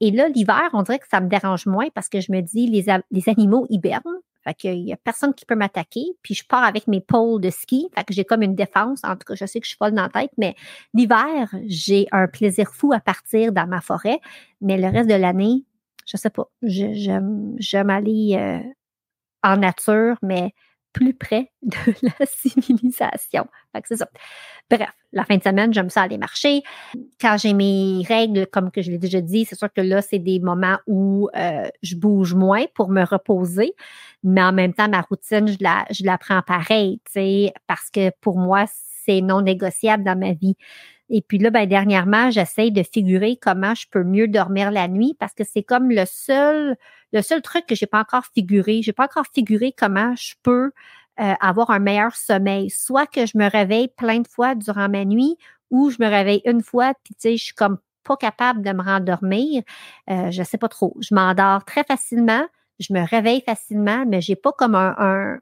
Et 0.00 0.10
là, 0.10 0.28
l'hiver, 0.28 0.68
on 0.72 0.82
dirait 0.82 0.98
que 0.98 1.06
ça 1.08 1.20
me 1.20 1.28
dérange 1.28 1.66
moins 1.66 1.90
parce 1.94 2.08
que 2.08 2.20
je 2.20 2.32
me 2.32 2.40
dis, 2.40 2.66
les 2.66 3.28
animaux 3.28 3.66
hibernent. 3.70 4.20
Fait 4.44 4.54
qu'il 4.54 4.80
y 4.80 4.92
a 4.92 4.96
personne 4.96 5.34
qui 5.34 5.44
peut 5.44 5.54
m'attaquer. 5.54 6.04
Puis 6.22 6.34
je 6.34 6.44
pars 6.46 6.64
avec 6.64 6.88
mes 6.88 7.00
pôles 7.00 7.40
de 7.40 7.50
ski. 7.50 7.88
Fait 7.94 8.04
que 8.04 8.12
j'ai 8.12 8.24
comme 8.24 8.42
une 8.42 8.54
défense. 8.54 9.00
En 9.04 9.16
tout 9.16 9.24
cas, 9.26 9.34
je 9.34 9.46
sais 9.46 9.60
que 9.60 9.66
je 9.66 9.70
suis 9.70 9.78
folle 9.78 9.92
dans 9.92 10.02
la 10.02 10.08
tête, 10.08 10.32
mais 10.38 10.54
l'hiver, 10.94 11.48
j'ai 11.66 12.06
un 12.12 12.26
plaisir 12.26 12.72
fou 12.72 12.92
à 12.92 13.00
partir 13.00 13.52
dans 13.52 13.66
ma 13.66 13.80
forêt. 13.80 14.20
Mais 14.60 14.76
le 14.78 14.88
reste 14.88 15.08
de 15.08 15.14
l'année, 15.14 15.64
je 16.06 16.16
sais 16.16 16.30
pas. 16.30 16.48
J'aime 16.62 17.90
aller 17.90 18.36
euh, 18.36 18.60
en 19.42 19.56
nature, 19.56 20.16
mais 20.22 20.54
plus 20.92 21.14
près 21.14 21.50
de 21.62 21.76
la 22.02 22.26
civilisation. 22.26 23.46
C'est 23.84 23.96
ça. 23.96 24.08
Bref, 24.70 24.90
la 25.12 25.24
fin 25.24 25.36
de 25.36 25.42
semaine, 25.42 25.72
j'aime 25.72 25.90
ça 25.90 26.02
aller 26.02 26.18
marcher. 26.18 26.62
Quand 27.20 27.36
j'ai 27.36 27.52
mes 27.52 28.02
règles, 28.06 28.46
comme 28.46 28.70
je 28.74 28.90
l'ai 28.90 28.98
déjà 28.98 29.20
dit, 29.20 29.44
c'est 29.44 29.56
sûr 29.56 29.72
que 29.72 29.80
là, 29.80 30.02
c'est 30.02 30.18
des 30.18 30.40
moments 30.40 30.78
où 30.86 31.28
euh, 31.36 31.68
je 31.82 31.96
bouge 31.96 32.34
moins 32.34 32.64
pour 32.74 32.88
me 32.88 33.04
reposer, 33.04 33.74
mais 34.22 34.42
en 34.42 34.52
même 34.52 34.74
temps, 34.74 34.88
ma 34.88 35.00
routine, 35.00 35.48
je 35.48 35.58
la, 35.60 35.84
je 35.90 36.04
la 36.04 36.18
prends 36.18 36.42
pareil, 36.42 37.00
parce 37.66 37.90
que 37.90 38.10
pour 38.20 38.38
moi, 38.38 38.64
c'est 39.04 39.20
non 39.20 39.42
négociable 39.42 40.04
dans 40.04 40.18
ma 40.18 40.32
vie. 40.32 40.56
Et 41.14 41.20
puis 41.20 41.38
là, 41.38 41.50
ben, 41.50 41.66
dernièrement, 41.66 42.30
j'essaye 42.30 42.72
de 42.72 42.82
figurer 42.82 43.36
comment 43.36 43.74
je 43.74 43.86
peux 43.90 44.02
mieux 44.02 44.28
dormir 44.28 44.70
la 44.70 44.88
nuit 44.88 45.14
parce 45.18 45.34
que 45.34 45.44
c'est 45.44 45.62
comme 45.62 45.90
le 45.90 46.04
seul, 46.06 46.76
le 47.12 47.22
seul 47.22 47.42
truc 47.42 47.66
que 47.66 47.74
j'ai 47.74 47.86
pas 47.86 48.00
encore 48.00 48.24
figuré. 48.34 48.82
J'ai 48.82 48.92
pas 48.92 49.04
encore 49.04 49.26
figuré 49.32 49.74
comment 49.76 50.14
je 50.16 50.34
peux 50.42 50.72
euh, 51.20 51.34
avoir 51.40 51.70
un 51.70 51.78
meilleur 51.78 52.16
sommeil. 52.16 52.70
Soit 52.70 53.06
que 53.06 53.26
je 53.26 53.36
me 53.36 53.48
réveille 53.50 53.88
plein 53.88 54.20
de 54.20 54.28
fois 54.28 54.54
durant 54.54 54.88
ma 54.88 55.04
nuit 55.04 55.36
ou 55.70 55.90
je 55.90 55.96
me 56.00 56.08
réveille 56.08 56.42
une 56.44 56.62
fois, 56.62 56.94
puis 57.02 57.14
tu 57.14 57.20
sais, 57.20 57.36
je 57.36 57.44
suis 57.44 57.54
comme 57.54 57.78
pas 58.04 58.16
capable 58.16 58.62
de 58.62 58.72
me 58.72 58.82
rendormir. 58.82 59.62
Euh, 60.10 60.30
je 60.30 60.42
sais 60.42 60.58
pas 60.58 60.68
trop. 60.68 60.96
Je 61.00 61.14
m'endors 61.14 61.64
très 61.64 61.84
facilement, 61.84 62.46
je 62.78 62.92
me 62.92 63.06
réveille 63.06 63.42
facilement, 63.42 64.04
mais 64.06 64.20
j'ai 64.20 64.36
pas 64.36 64.52
comme 64.52 64.74
un, 64.74 64.94
un, 64.98 65.38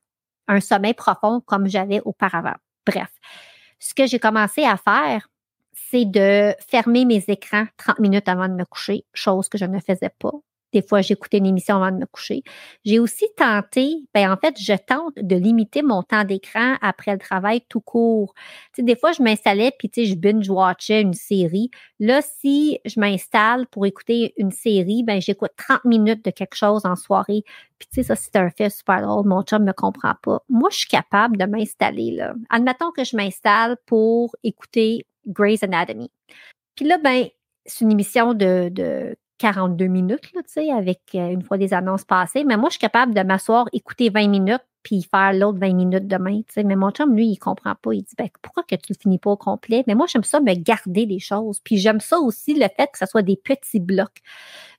un 0.48 0.60
sommeil 0.60 0.94
profond 0.94 1.40
comme 1.40 1.66
j'avais 1.66 2.00
auparavant. 2.04 2.56
Bref. 2.86 3.10
ce 3.78 3.94
que 3.94 4.06
j'ai 4.06 4.18
commencé 4.18 4.64
à 4.64 4.76
faire, 4.76 5.28
c'est 5.72 6.04
de 6.04 6.54
fermer 6.68 7.04
mes 7.04 7.24
écrans 7.28 7.66
30 7.76 7.98
minutes 7.98 8.28
avant 8.28 8.48
de 8.48 8.54
me 8.54 8.64
coucher, 8.64 9.04
chose 9.14 9.48
que 9.48 9.58
je 9.58 9.64
ne 9.64 9.80
faisais 9.80 10.10
pas. 10.18 10.32
Des 10.72 10.82
fois, 10.82 11.00
j'écoutais 11.00 11.38
une 11.38 11.46
émission 11.46 11.76
avant 11.76 11.90
de 11.90 12.00
me 12.00 12.06
coucher. 12.06 12.42
J'ai 12.84 12.98
aussi 12.98 13.26
tenté, 13.36 14.04
ben 14.14 14.32
en 14.32 14.36
fait, 14.36 14.56
je 14.60 14.72
tente 14.74 15.14
de 15.16 15.36
limiter 15.36 15.82
mon 15.82 16.02
temps 16.02 16.24
d'écran 16.24 16.76
après 16.80 17.12
le 17.12 17.18
travail 17.18 17.62
tout 17.68 17.80
court. 17.80 18.34
Tu 18.72 18.76
sais, 18.76 18.82
des 18.82 18.96
fois, 18.96 19.12
je 19.12 19.22
m'installais 19.22 19.72
puis 19.78 19.90
tu 19.90 20.04
sais, 20.04 20.10
je 20.10 20.14
binge-watchais 20.16 21.00
une 21.00 21.14
série. 21.14 21.70
Là, 21.98 22.20
si 22.22 22.78
je 22.84 23.00
m'installe 23.00 23.66
pour 23.66 23.86
écouter 23.86 24.32
une 24.36 24.52
série, 24.52 25.02
ben 25.02 25.20
j'écoute 25.20 25.52
30 25.56 25.84
minutes 25.84 26.24
de 26.24 26.30
quelque 26.30 26.54
chose 26.54 26.84
en 26.84 26.96
soirée. 26.96 27.42
Puis 27.78 27.88
tu 27.88 27.94
sais, 27.96 28.02
ça, 28.02 28.16
c'est 28.16 28.36
un 28.36 28.50
fait 28.50 28.70
super 28.70 29.02
drôle. 29.02 29.26
Mon 29.26 29.42
chum 29.42 29.64
me 29.64 29.72
comprend 29.72 30.14
pas. 30.22 30.42
Moi, 30.48 30.68
je 30.70 30.78
suis 30.78 30.88
capable 30.88 31.36
de 31.36 31.46
m'installer 31.46 32.12
là. 32.12 32.34
Admettons 32.50 32.90
que 32.92 33.04
je 33.04 33.16
m'installe 33.16 33.76
pour 33.86 34.36
écouter 34.44 35.06
Grey's 35.26 35.62
Anatomy. 35.62 36.10
Puis 36.74 36.86
là, 36.86 36.98
ben, 36.98 37.26
c'est 37.66 37.84
une 37.84 37.92
émission 37.92 38.34
de, 38.34 38.68
de 38.70 39.16
42 39.40 39.86
minutes, 39.86 40.32
là, 40.34 40.42
tu 40.42 40.52
sais, 40.52 40.70
avec 40.70 41.00
euh, 41.14 41.30
une 41.30 41.42
fois 41.42 41.56
des 41.56 41.72
annonces 41.72 42.04
passées. 42.04 42.44
Mais 42.44 42.58
moi, 42.58 42.68
je 42.68 42.72
suis 42.74 42.80
capable 42.80 43.14
de 43.14 43.22
m'asseoir, 43.22 43.66
écouter 43.72 44.10
20 44.10 44.28
minutes, 44.28 44.60
puis 44.82 45.02
faire 45.02 45.32
l'autre 45.32 45.58
20 45.58 45.72
minutes 45.72 46.06
demain, 46.06 46.42
tu 46.42 46.52
sais. 46.52 46.62
Mais 46.62 46.76
mon 46.76 46.90
chum, 46.90 47.16
lui, 47.16 47.28
il 47.28 47.38
comprend 47.38 47.74
pas. 47.74 47.94
Il 47.94 48.02
dit, 48.02 48.14
ben, 48.18 48.28
pourquoi 48.42 48.64
que 48.64 48.74
tu 48.76 48.92
le 48.92 48.98
finis 49.00 49.18
pas 49.18 49.30
au 49.30 49.38
complet? 49.38 49.82
Mais 49.86 49.94
moi, 49.94 50.06
j'aime 50.08 50.24
ça 50.24 50.40
me 50.40 50.52
garder 50.54 51.06
des 51.06 51.18
choses. 51.18 51.58
Puis 51.64 51.78
j'aime 51.78 52.00
ça 52.00 52.18
aussi, 52.18 52.52
le 52.52 52.66
fait 52.76 52.88
que 52.92 52.98
ce 52.98 53.06
soit 53.06 53.22
des 53.22 53.36
petits 53.36 53.80
blocs. 53.80 54.18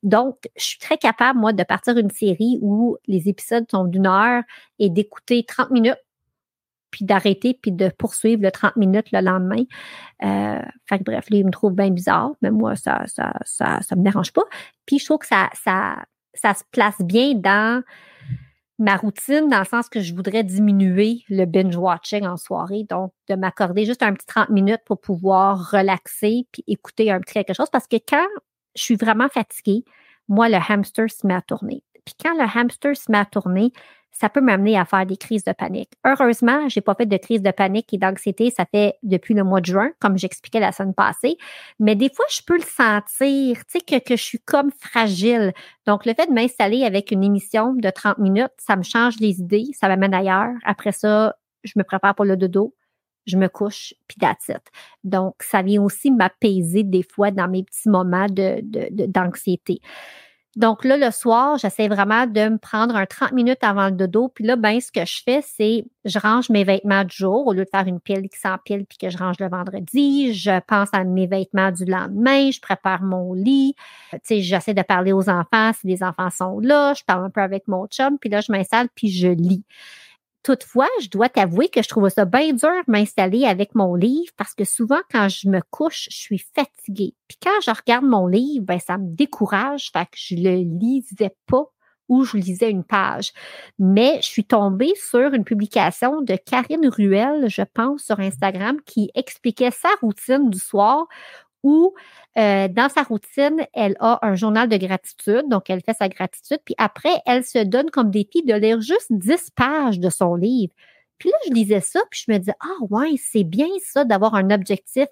Donc, 0.04 0.38
je 0.56 0.64
suis 0.64 0.80
très 0.80 0.98
capable, 0.98 1.40
moi, 1.40 1.54
de 1.54 1.64
partir 1.64 1.98
une 1.98 2.12
série 2.12 2.60
où 2.62 2.98
les 3.08 3.30
épisodes 3.30 3.66
sont 3.70 3.86
d'une 3.86 4.06
heure 4.06 4.44
et 4.78 4.92
d'écouter 4.92 5.44
30 5.44 5.72
minutes 5.72 5.98
puis 6.92 7.06
d'arrêter, 7.06 7.58
puis 7.60 7.72
de 7.72 7.90
poursuivre 7.90 8.44
le 8.44 8.52
30 8.52 8.76
minutes 8.76 9.08
le 9.12 9.22
lendemain. 9.22 9.64
Euh, 10.24 10.62
fait 10.88 11.00
que 11.00 11.04
bref, 11.04 11.30
lui, 11.30 11.40
il 11.40 11.46
me 11.46 11.52
trouve 11.52 11.74
bien 11.74 11.90
bizarre, 11.90 12.32
mais 12.42 12.52
moi, 12.52 12.76
ça 12.76 13.04
ça, 13.08 13.34
ça, 13.44 13.80
ça 13.82 13.96
me 13.96 14.04
dérange 14.04 14.34
pas. 14.34 14.44
Puis 14.86 15.00
je 15.00 15.06
trouve 15.06 15.20
que 15.20 15.28
ça, 15.28 15.50
ça, 15.54 16.06
ça 16.34 16.54
se 16.54 16.64
place 16.72 17.00
bien 17.00 17.34
dans 17.34 17.84
ma 18.82 18.98
routine, 18.98 19.48
dans 19.48 19.60
le 19.60 19.66
sens 19.66 19.90
que 19.90 20.02
je 20.02 20.14
voudrais 20.14 20.44
diminuer 20.44 21.24
le 21.30 21.46
binge-watching 21.46 22.26
en 22.26 22.36
soirée, 22.36 22.84
donc 22.90 23.14
de 23.30 23.36
m'accorder 23.36 23.86
juste 23.86 24.02
un 24.02 24.14
petit 24.14 24.26
30 24.26 24.50
minutes 24.50 24.82
pour 24.86 25.00
pouvoir 25.00 25.72
relaxer 25.72 26.48
puis 26.52 26.64
écouter 26.68 27.12
un 27.12 27.20
petit 27.20 27.34
quelque 27.34 27.54
chose, 27.54 27.70
parce 27.72 27.88
que 27.88 27.98
quand 27.98 28.26
je 28.76 28.82
suis 28.82 28.96
vraiment 28.96 29.30
fatiguée, 29.30 29.86
moi, 30.28 30.50
le 30.50 30.58
hamster 30.68 31.10
se 31.12 31.28
met 31.28 31.36
à 31.36 31.42
tourner. 31.42 31.84
Puis 32.06 32.16
quand 32.24 32.34
le 32.34 32.48
hamster 32.56 32.96
se 32.96 33.12
met 33.12 33.20
à 33.20 33.26
tourner, 33.26 33.72
ça 34.12 34.30
peut 34.30 34.42
m'amener 34.42 34.78
à 34.78 34.86
faire 34.86 35.06
des 35.06 35.18
crises 35.18 35.44
de 35.44 35.52
panique. 35.54 35.92
Heureusement, 36.06 36.68
j'ai 36.70 36.82
pas 36.82 36.94
fait 36.96 37.06
de 37.06 37.18
crise 37.18 37.42
de 37.42 37.52
panique 37.52 37.94
et 37.94 37.98
d'anxiété, 37.98 38.52
ça 38.52 38.66
fait 38.66 38.96
depuis 39.04 39.34
le 39.34 39.44
mois 39.44 39.62
de 39.62 39.66
juin, 39.66 39.92
comme 40.00 40.18
j'expliquais 40.18 40.60
la 40.60 40.72
semaine 40.72 40.94
passée. 40.94 41.38
Mais 41.80 41.96
des 41.96 42.10
fois, 42.14 42.26
je 42.30 42.42
peux 42.46 42.58
le 42.58 42.64
sentir, 42.64 43.66
tu 43.66 43.80
sais, 43.80 44.00
que, 44.02 44.16
je 44.16 44.22
suis 44.22 44.40
comme 44.40 44.72
fragile. 44.72 45.54
Donc, 45.88 46.06
le 46.06 46.14
fait 46.14 46.28
de 46.28 46.34
m'installer 46.34 46.84
avec 46.84 47.12
une 47.12 47.24
émission 47.24 47.74
de 47.74 47.90
30 47.90 48.18
minutes, 48.18 48.52
ça 48.58 48.76
me 48.76 48.84
change 48.84 49.18
les 49.20 49.40
idées, 49.40 49.68
ça 49.74 49.88
m'amène 49.88 50.14
ailleurs. 50.14 50.54
Après 50.66 50.92
ça, 50.92 51.36
je 51.64 51.74
me 51.78 51.84
prépare 51.84 52.14
pour 52.14 52.26
le 52.26 52.38
dodo, 52.38 52.76
je 53.26 53.38
me 53.38 53.48
couche, 53.48 53.94
puis 54.08 54.18
that's 54.20 54.50
it. 54.50 54.62
Donc, 55.04 55.36
ça 55.42 55.62
vient 55.62 55.82
aussi 55.82 56.12
m'apaiser 56.12 56.84
des 56.84 57.04
fois 57.04 57.32
dans 57.32 57.48
mes 57.48 57.64
petits 57.64 57.90
moments 57.90 58.28
d'anxiété. 58.28 58.90
De, 58.92 59.06
d'anxiété. 59.06 59.82
Donc 60.58 60.84
là, 60.84 60.98
le 60.98 61.12
soir, 61.12 61.58
j'essaie 61.58 61.88
vraiment 61.88 62.28
de 62.28 62.50
me 62.50 62.58
prendre 62.58 62.96
un 62.98 63.06
30 63.06 63.32
minutes 63.32 63.64
avant 63.64 63.86
le 63.86 63.94
dodo. 63.94 64.28
Puis 64.28 64.44
là, 64.44 64.58
ben, 64.58 64.82
ce 64.82 64.92
que 64.92 65.06
je 65.06 65.22
fais, 65.24 65.42
c'est 65.42 65.86
je 66.04 66.20
range 66.20 66.50
mes 66.50 66.66
vêtements 66.66 67.06
du 67.06 67.16
jour 67.16 67.48
au 67.48 67.54
lieu 67.54 67.64
de 67.64 67.70
faire 67.70 67.88
une 67.88 68.02
pile 68.02 68.28
qui 68.28 68.38
s'empile 68.38 68.86
puis 68.86 68.98
que 68.98 69.10
je 69.10 69.18
range 69.18 69.40
le 69.40 69.48
vendredi. 69.48 70.34
Je 70.34 70.60
pense 70.68 70.90
à 70.92 71.06
mes 71.06 71.26
vêtements 71.26 71.72
du 71.72 71.86
lendemain. 71.86 72.52
Je 72.52 72.60
prépare 72.60 73.02
mon 73.02 73.34
lit. 73.34 73.76
Tu 74.12 74.20
sais, 74.24 74.42
j'essaie 74.42 74.74
de 74.74 74.82
parler 74.82 75.14
aux 75.14 75.30
enfants 75.30 75.72
si 75.80 75.88
les 75.88 76.04
enfants 76.04 76.30
sont 76.30 76.60
là. 76.60 76.94
Je 76.96 77.04
parle 77.06 77.24
un 77.26 77.30
peu 77.30 77.42
avec 77.42 77.70
mon 77.70 77.88
chum. 77.88 78.20
Puis 78.20 78.30
là, 78.30 78.42
je 78.42 78.52
m'installe 78.52 78.90
puis 78.94 79.10
je 79.10 79.30
lis. 79.30 79.64
Toutefois, 80.44 80.88
je 81.02 81.10
dois 81.10 81.30
t'avouer 81.30 81.70
que 81.70 81.84
je 81.84 81.90
trouve 81.90 82.10
ça 82.10 82.26
bien 82.26 82.54
dur 82.54 82.82
m'installer 82.88 83.46
avec 83.46 83.76
mon 83.76 83.94
livre 83.94 84.32
parce 84.38 84.56
que 84.56 84.66
souvent, 84.66 85.02
quand 85.12 85.30
je 85.30 85.48
me 85.48 85.62
couche, 85.70 86.08
je 86.10 86.18
suis 86.18 86.44
fatiguée. 86.56 87.14
Puis 87.28 87.38
quand 87.42 87.62
je 87.64 87.70
regarde 87.70 88.06
mon 88.06 88.26
livre, 88.26 88.66
ben, 88.66 88.80
ça 88.80 88.98
me 88.98 89.16
décourage, 89.16 89.92
fait 89.94 90.06
que 90.06 90.18
je 90.18 90.36
le 90.36 90.58
lisais 90.80 91.36
pas 91.48 91.66
ou 92.10 92.26
je 92.26 92.38
lisais 92.38 92.70
une 92.70 92.84
page. 92.84 93.32
Mais 93.80 94.18
je 94.22 94.28
suis 94.28 94.44
tombée 94.44 94.94
sur 94.96 95.34
une 95.34 95.46
publication 95.46 96.22
de 96.22 96.36
Karine 96.36 96.90
Ruel, 96.90 97.48
je 97.48 97.62
pense, 97.62 98.04
sur 98.04 98.20
Instagram, 98.20 98.78
qui 98.86 99.10
expliquait 99.16 99.72
sa 99.72 99.90
routine 100.02 100.50
du 100.50 100.60
soir 100.60 101.08
où 101.64 101.94
euh, 102.38 102.68
dans 102.68 102.90
sa 102.90 103.04
routine, 103.04 103.66
elle 103.74 103.96
a 104.00 104.20
un 104.22 104.36
journal 104.36 104.70
de 104.70 104.78
gratitude, 104.78 105.44
donc 105.50 105.70
elle 105.70 105.82
fait 105.82 105.94
sa 105.94 106.10
gratitude, 106.10 106.60
puis 106.66 106.76
après, 106.78 107.22
elle 107.26 107.44
se 107.44 107.60
donne 107.64 107.90
comme 107.92 108.12
défi 108.12 108.44
de 108.44 108.54
lire 108.54 108.82
juste 108.82 109.12
10 109.12 109.52
pages 109.56 110.00
de 110.00 110.10
son 110.10 110.36
livre. 110.36 110.74
Puis 111.18 111.30
là, 111.30 111.36
je 111.48 111.54
lisais 111.54 111.82
ça, 111.82 112.00
puis 112.10 112.24
je 112.26 112.32
me 112.32 112.38
disais, 112.40 112.56
ah 112.62 112.84
ouais, 112.90 113.16
c'est 113.18 113.44
bien 113.44 113.68
ça 113.84 114.06
d'avoir 114.06 114.36
un 114.36 114.50
objectif 114.50 115.08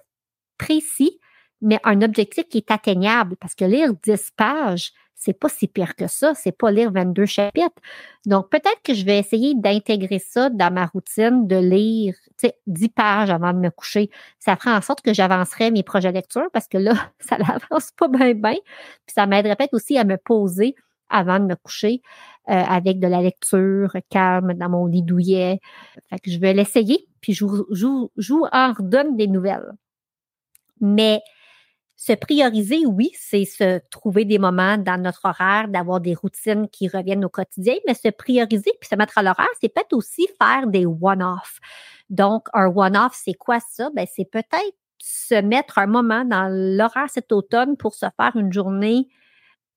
précis, 0.58 1.20
mais 1.62 1.80
un 1.84 2.02
objectif 2.02 2.46
qui 2.50 2.58
est 2.58 2.72
atteignable, 2.72 3.36
parce 3.36 3.54
que 3.54 3.66
lire 3.66 3.94
10 4.04 4.32
pages, 4.36 4.92
c'est 5.20 5.34
pas 5.34 5.50
si 5.50 5.68
pire 5.68 5.96
que 5.96 6.08
ça, 6.08 6.34
c'est 6.34 6.54
pas 6.54 6.72
lire 6.72 6.92
22 6.92 7.26
chapitres. 7.26 7.82
Donc, 8.26 8.50
peut-être 8.50 8.82
que 8.84 8.94
je 8.94 9.04
vais 9.04 9.20
essayer 9.20 9.54
d'intégrer 9.54 10.18
ça 10.18 10.50
dans 10.50 10.74
ma 10.74 10.86
routine, 10.86 11.46
de 11.46 11.58
lire 11.58 12.16
10 12.68 12.90
pages 12.90 13.30
avant 13.30 13.52
de 13.52 13.60
me 13.60 13.70
coucher. 13.70 14.10
Ça 14.40 14.56
ferait 14.56 14.72
en 14.72 14.82
sorte 14.82 15.02
que 15.02 15.14
j'avancerais 15.14 15.72
mes 15.72 15.84
projets 15.84 16.10
de 16.10 16.16
lecture 16.16 16.48
parce 16.54 16.70
que 16.70 16.78
là, 16.78 16.94
ça 17.20 17.38
n'avance 17.38 17.92
pas 17.92 18.08
bien, 18.08 18.34
bien. 18.34 18.56
Puis 19.06 19.14
ça 19.14 19.28
m'aiderait 19.28 19.58
peut-être 19.58 19.74
aussi 19.74 19.98
à 19.98 20.06
me 20.06 20.16
poser 20.16 20.74
avant 21.10 21.40
de 21.40 21.46
me 21.46 21.56
coucher 21.56 22.02
euh, 22.50 22.54
avec 22.54 23.00
de 23.00 23.08
la 23.08 23.22
lecture 23.22 23.92
calme 24.10 24.54
dans 24.54 24.70
mon 24.70 24.86
lit 24.86 25.04
douillet. 25.04 25.60
Fait 26.10 26.20
que 26.20 26.32
je 26.32 26.40
vais 26.40 26.54
l'essayer, 26.54 27.08
puis 27.20 27.34
je 27.34 27.44
vous, 27.44 27.66
je 28.16 28.34
en 28.34 28.74
redonne 28.74 29.18
des 29.18 29.28
nouvelles. 29.28 29.74
Mais 30.80 31.22
se 32.00 32.14
prioriser, 32.14 32.86
oui, 32.86 33.12
c'est 33.14 33.44
se 33.44 33.82
trouver 33.90 34.24
des 34.24 34.40
moments 34.40 34.78
dans 34.78 35.00
notre 35.02 35.26
horaire, 35.26 35.68
d'avoir 35.68 36.00
des 36.00 36.14
routines 36.16 36.70
qui 36.70 36.88
reviennent 36.88 37.26
au 37.26 37.30
quotidien, 37.30 37.76
mais 37.86 37.94
se 37.94 38.08
prioriser 38.08 38.72
puis 38.80 38.88
se 38.88 38.96
mettre 38.96 39.18
à 39.18 39.22
l'horaire, 39.22 39.50
c'est 39.60 39.68
peut-être 39.68 39.92
aussi 39.92 40.26
faire 40.42 40.66
des 40.68 40.86
one-off. 40.86 41.60
Donc, 42.10 42.48
un 42.54 42.68
one-off, 42.68 43.20
c'est 43.22 43.34
quoi 43.34 43.60
ça? 43.60 43.90
Ben, 43.94 44.08
c'est 44.10 44.24
peut-être 44.24 44.78
se 44.98 45.42
mettre 45.42 45.78
un 45.78 45.88
moment 45.88 46.24
dans 46.24 46.48
l'horaire 46.50 47.10
cet 47.10 47.34
automne 47.34 47.76
pour 47.76 47.94
se 47.94 48.06
faire 48.16 48.32
une 48.36 48.54
journée 48.54 49.10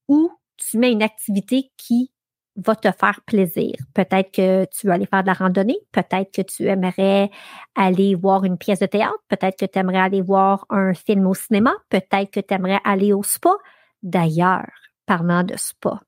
où 0.07 0.31
tu 0.57 0.79
mets 0.79 0.93
une 0.93 1.03
activité 1.03 1.73
qui 1.77 2.13
va 2.57 2.77
te 2.77 2.91
faire 2.93 3.21
plaisir. 3.27 3.75
Peut-être 3.95 4.31
que 4.31 4.65
tu 4.67 4.87
veux 4.87 4.93
aller 4.93 5.07
faire 5.07 5.23
de 5.23 5.29
la 5.29 5.33
randonnée, 5.33 5.79
peut-être 5.91 6.33
que 6.33 6.43
tu 6.43 6.67
aimerais 6.67 7.31
aller 7.75 8.15
voir 8.15 8.45
une 8.45 8.59
pièce 8.59 8.81
de 8.81 8.87
théâtre, 8.87 9.19
peut-être 9.29 9.59
que 9.59 9.65
tu 9.65 9.79
aimerais 9.79 9.99
aller 9.99 10.21
voir 10.21 10.67
un 10.69 10.93
film 10.95 11.27
au 11.27 11.35
cinéma, 11.35 11.73
peut-être 11.89 12.31
que 12.31 12.41
tu 12.41 12.55
aimerais 12.55 12.81
aller 12.85 13.13
au 13.13 13.23
spa. 13.23 13.55
D'ailleurs, 14.03 14.71
parlant 15.07 15.45
de 15.45 15.55
spa, 15.57 16.03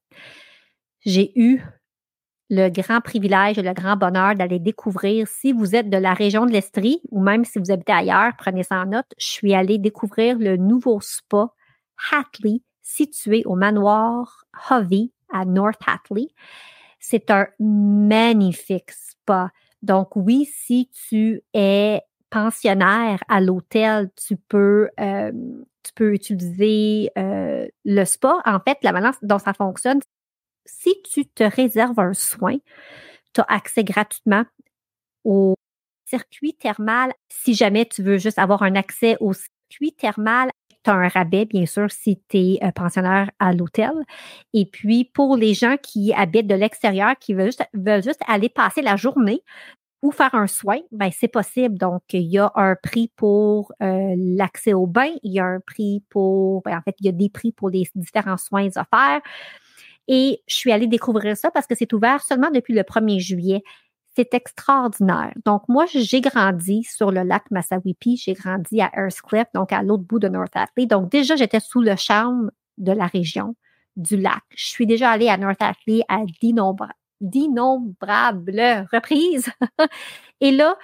j'ai 1.04 1.32
eu 1.38 1.62
le 2.50 2.68
grand 2.68 3.00
privilège 3.00 3.58
et 3.58 3.62
le 3.62 3.72
grand 3.72 3.96
bonheur 3.96 4.34
d'aller 4.34 4.58
découvrir, 4.58 5.26
si 5.26 5.52
vous 5.52 5.74
êtes 5.74 5.88
de 5.88 5.96
la 5.96 6.12
région 6.12 6.44
de 6.44 6.52
l'Estrie 6.52 7.00
ou 7.10 7.20
même 7.20 7.44
si 7.44 7.58
vous 7.58 7.70
habitez 7.70 7.92
ailleurs, 7.92 8.32
prenez 8.36 8.62
ça 8.62 8.82
en 8.82 8.86
note, 8.86 9.06
je 9.18 9.26
suis 9.26 9.54
allée 9.54 9.78
découvrir 9.78 10.38
le 10.38 10.56
nouveau 10.56 11.00
spa 11.00 11.48
Hatley 12.12 12.60
situé 12.82 13.42
au 13.46 13.56
manoir 13.56 14.44
Hovey 14.70 15.13
à 15.32 15.44
North 15.44 15.80
Hatley. 15.86 16.28
C'est 16.98 17.30
un 17.30 17.46
magnifique 17.58 18.90
spa. 18.90 19.50
Donc 19.82 20.16
oui, 20.16 20.50
si 20.52 20.90
tu 21.08 21.42
es 21.52 22.00
pensionnaire 22.30 23.22
à 23.28 23.40
l'hôtel, 23.40 24.10
tu 24.16 24.36
peux 24.36 24.88
euh, 24.98 25.32
tu 25.82 25.92
peux 25.94 26.14
utiliser 26.14 27.10
euh, 27.18 27.68
le 27.84 28.04
spa. 28.04 28.40
En 28.44 28.58
fait, 28.60 28.78
la 28.82 28.92
manière 28.92 29.14
dont 29.22 29.38
ça 29.38 29.52
fonctionne, 29.52 30.00
si 30.64 30.94
tu 31.02 31.26
te 31.26 31.44
réserves 31.44 32.00
un 32.00 32.14
soin, 32.14 32.56
tu 33.34 33.40
as 33.40 33.46
accès 33.48 33.84
gratuitement 33.84 34.44
au 35.24 35.54
circuit 36.06 36.54
thermal. 36.54 37.12
Si 37.28 37.54
jamais 37.54 37.86
tu 37.86 38.02
veux 38.02 38.18
juste 38.18 38.38
avoir 38.38 38.62
un 38.62 38.74
accès 38.74 39.16
au 39.20 39.32
circuit 39.32 39.92
thermal 39.92 40.50
tu 40.84 40.90
as 40.90 40.94
un 40.94 41.08
rabais, 41.08 41.44
bien 41.46 41.66
sûr, 41.66 41.90
si 41.90 42.20
tu 42.28 42.36
es 42.36 42.58
euh, 42.62 42.70
pensionnaire 42.72 43.30
à 43.38 43.52
l'hôtel. 43.52 43.92
Et 44.52 44.66
puis, 44.66 45.04
pour 45.04 45.36
les 45.36 45.54
gens 45.54 45.76
qui 45.82 46.12
habitent 46.12 46.46
de 46.46 46.54
l'extérieur, 46.54 47.14
qui 47.18 47.34
veulent 47.34 47.52
juste, 48.02 48.20
aller 48.26 48.48
passer 48.48 48.82
la 48.82 48.96
journée 48.96 49.42
ou 50.02 50.12
faire 50.12 50.34
un 50.34 50.46
soin, 50.46 50.78
ben 50.92 51.10
c'est 51.10 51.28
possible. 51.28 51.78
Donc, 51.78 52.02
il 52.12 52.22
y 52.22 52.38
a 52.38 52.52
un 52.54 52.76
prix 52.76 53.10
pour 53.16 53.72
euh, 53.82 54.14
l'accès 54.16 54.74
au 54.74 54.86
bain, 54.86 55.10
il 55.22 55.32
y 55.32 55.40
a 55.40 55.44
un 55.44 55.60
prix 55.60 56.04
pour, 56.10 56.62
ben, 56.62 56.76
en 56.76 56.82
fait, 56.82 56.94
il 57.00 57.06
y 57.06 57.08
a 57.08 57.12
des 57.12 57.30
prix 57.30 57.52
pour 57.52 57.70
les 57.70 57.84
différents 57.94 58.36
soins 58.36 58.68
offerts. 58.76 59.22
Et 60.06 60.42
je 60.46 60.54
suis 60.54 60.72
allée 60.72 60.86
découvrir 60.86 61.36
ça 61.36 61.50
parce 61.50 61.66
que 61.66 61.74
c'est 61.74 61.92
ouvert 61.94 62.22
seulement 62.22 62.50
depuis 62.50 62.74
le 62.74 62.82
1er 62.82 63.18
juillet. 63.20 63.62
C'est 64.16 64.34
extraordinaire. 64.34 65.32
Donc, 65.44 65.62
moi, 65.68 65.86
j'ai 65.86 66.20
grandi 66.20 66.84
sur 66.84 67.10
le 67.10 67.22
lac 67.22 67.50
Massawippi. 67.50 68.16
J'ai 68.16 68.34
grandi 68.34 68.80
à 68.80 68.90
Earthcliff, 68.96 69.46
donc 69.54 69.72
à 69.72 69.82
l'autre 69.82 70.04
bout 70.04 70.18
de 70.18 70.28
North 70.28 70.54
Atlee. 70.54 70.86
Donc, 70.86 71.10
déjà, 71.10 71.36
j'étais 71.36 71.60
sous 71.60 71.80
le 71.80 71.96
charme 71.96 72.50
de 72.78 72.92
la 72.92 73.06
région, 73.06 73.56
du 73.96 74.16
lac. 74.16 74.42
Je 74.56 74.66
suis 74.66 74.86
déjà 74.86 75.10
allée 75.10 75.28
à 75.28 75.36
North 75.36 75.60
Atlee 75.60 76.02
à 76.08 76.20
d'innombrables 77.20 78.86
reprises. 78.92 79.50
Et 80.40 80.50
là, 80.50 80.76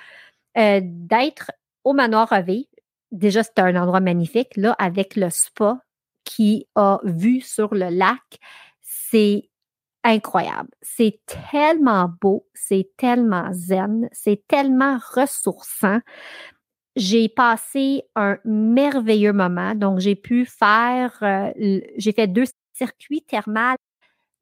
euh, 0.57 0.81
d'être 0.83 1.51
au 1.85 1.93
manoir 1.93 2.29
Revée, 2.31 2.69
déjà, 3.13 3.43
c'était 3.43 3.63
un 3.63 3.77
endroit 3.77 4.01
magnifique, 4.01 4.57
là, 4.57 4.75
avec 4.79 5.17
le 5.17 5.31
spa 5.31 5.79
qui 6.25 6.67
a 6.75 6.99
vu 7.05 7.41
sur 7.41 7.75
le 7.75 7.89
lac, 7.89 8.39
c'est 8.81 9.50
incroyable. 10.05 10.71
C'est 10.83 11.21
tellement 11.51 12.11
beau, 12.21 12.47
c'est 12.55 12.91
tellement 12.97 13.53
zen, 13.53 14.09
c'est 14.13 14.47
tellement 14.49 14.99
ressourçant. 15.15 16.01
J'ai 16.97 17.29
passé 17.29 18.03
un 18.17 18.39
merveilleux 18.45 19.33
moment. 19.33 19.75
Donc, 19.75 20.01
j'ai 20.01 20.17
pu 20.17 20.45
faire, 20.47 21.17
euh, 21.23 21.51
j'ai 21.97 22.13
fait 22.13 22.27
deux 22.29 22.45
circuits 22.75 23.23
thermales 23.23 23.77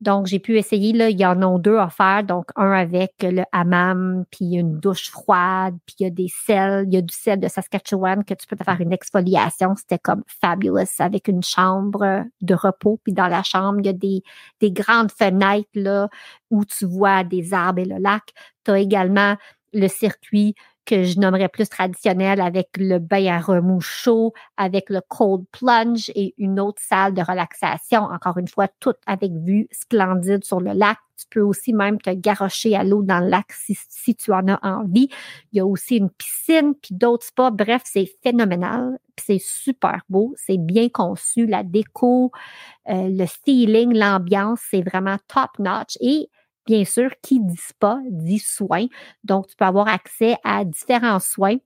donc, 0.00 0.26
j'ai 0.26 0.38
pu 0.38 0.57
essayer, 0.59 0.93
là, 0.93 1.11
il 1.11 1.19
y 1.19 1.26
en 1.26 1.43
a 1.43 1.59
deux 1.59 1.76
à 1.76 1.88
faire. 1.88 2.23
Donc, 2.23 2.50
un 2.55 2.71
avec 2.71 3.14
le 3.21 3.43
hammam, 3.50 4.25
puis 4.31 4.55
une 4.55 4.78
douche 4.78 5.11
froide, 5.11 5.76
puis 5.87 5.97
il 5.99 6.02
y 6.05 6.07
a 6.07 6.11
des 6.11 6.28
sels, 6.28 6.85
il 6.87 6.95
y 6.95 6.97
a 6.99 7.02
du 7.02 7.14
sel 7.14 7.40
de 7.40 7.49
Saskatchewan 7.49 8.23
que 8.25 8.35
tu 8.35 8.47
peux 8.47 8.55
te 8.55 8.62
faire 8.62 8.81
une 8.81 8.93
exfoliation. 8.93 9.75
C'était 9.76 9.99
comme 9.99 10.23
fabulous 10.40 10.78
avec 11.00 11.26
une 11.26 11.43
chambre 11.43 12.25
de 12.40 12.55
repos. 12.55 13.00
Puis 13.02 13.12
dans 13.12 13.26
la 13.26 13.43
chambre, 13.43 13.81
il 13.81 13.87
y 13.87 13.88
a 13.88 13.93
des, 13.93 14.23
des 14.61 14.71
grandes 14.71 15.11
fenêtres, 15.11 15.69
là, 15.75 16.09
où 16.50 16.64
tu 16.64 16.87
vois 16.87 17.25
des 17.25 17.52
arbres 17.52 17.81
et 17.81 17.85
le 17.85 17.99
lac. 17.99 18.23
Tu 18.64 18.71
as 18.71 18.78
également 18.78 19.35
le 19.73 19.88
circuit 19.88 20.55
que 20.88 21.02
je 21.04 21.21
nommerais 21.21 21.50
plus 21.50 21.68
traditionnel 21.68 22.40
avec 22.40 22.71
le 22.78 22.99
bain 22.99 23.26
à 23.26 23.40
remous 23.40 23.83
chaud, 23.83 24.33
avec 24.57 24.88
le 24.88 25.02
cold 25.07 25.45
plunge 25.52 26.11
et 26.14 26.35
une 26.38 26.59
autre 26.59 26.80
salle 26.83 27.12
de 27.12 27.21
relaxation. 27.21 28.04
Encore 28.04 28.38
une 28.38 28.49
fois, 28.49 28.68
tout 28.80 28.95
avec 29.07 29.30
vue 29.33 29.68
splendide 29.71 30.45
sur 30.45 30.61
le 30.61 30.73
lac. 30.73 30.97
Tu 31.18 31.26
peux 31.28 31.42
aussi 31.42 31.75
même 31.75 32.00
te 32.00 32.11
garrocher 32.11 32.75
à 32.75 32.85
l'eau 32.85 33.02
dans 33.02 33.21
le 33.21 33.28
lac 33.28 33.52
si, 33.52 33.76
si, 33.88 34.14
tu 34.14 34.33
en 34.33 34.49
as 34.49 34.59
envie. 34.62 35.11
Il 35.52 35.59
y 35.59 35.61
a 35.61 35.66
aussi 35.66 35.97
une 35.97 36.11
piscine, 36.11 36.75
puis 36.75 36.95
d'autres 36.95 37.26
spas. 37.26 37.50
Bref, 37.50 37.83
c'est 37.85 38.09
phénoménal. 38.23 38.99
C'est 39.21 39.40
super 39.40 40.00
beau. 40.09 40.33
C'est 40.38 40.59
bien 40.59 40.88
conçu. 40.88 41.47
La 41.47 41.64
déco, 41.64 42.33
euh, 42.88 43.09
le 43.11 43.26
feeling, 43.26 43.92
l'ambiance, 43.95 44.61
c'est 44.71 44.83
vraiment 44.83 45.16
top 45.26 45.50
notch. 45.59 45.99
Et 46.00 46.30
Bien 46.69 46.85
sûr, 46.85 47.11
qui 47.23 47.41
dit 47.41 47.57
spa 47.57 47.99
dit 48.11 48.39
soins. 48.39 48.89
Donc, 49.25 49.47
tu 49.47 49.57
peux 49.57 49.65
avoir 49.65 49.89
accès 49.89 50.37
à 50.45 50.65
différents 50.67 51.19
soins 51.19 51.57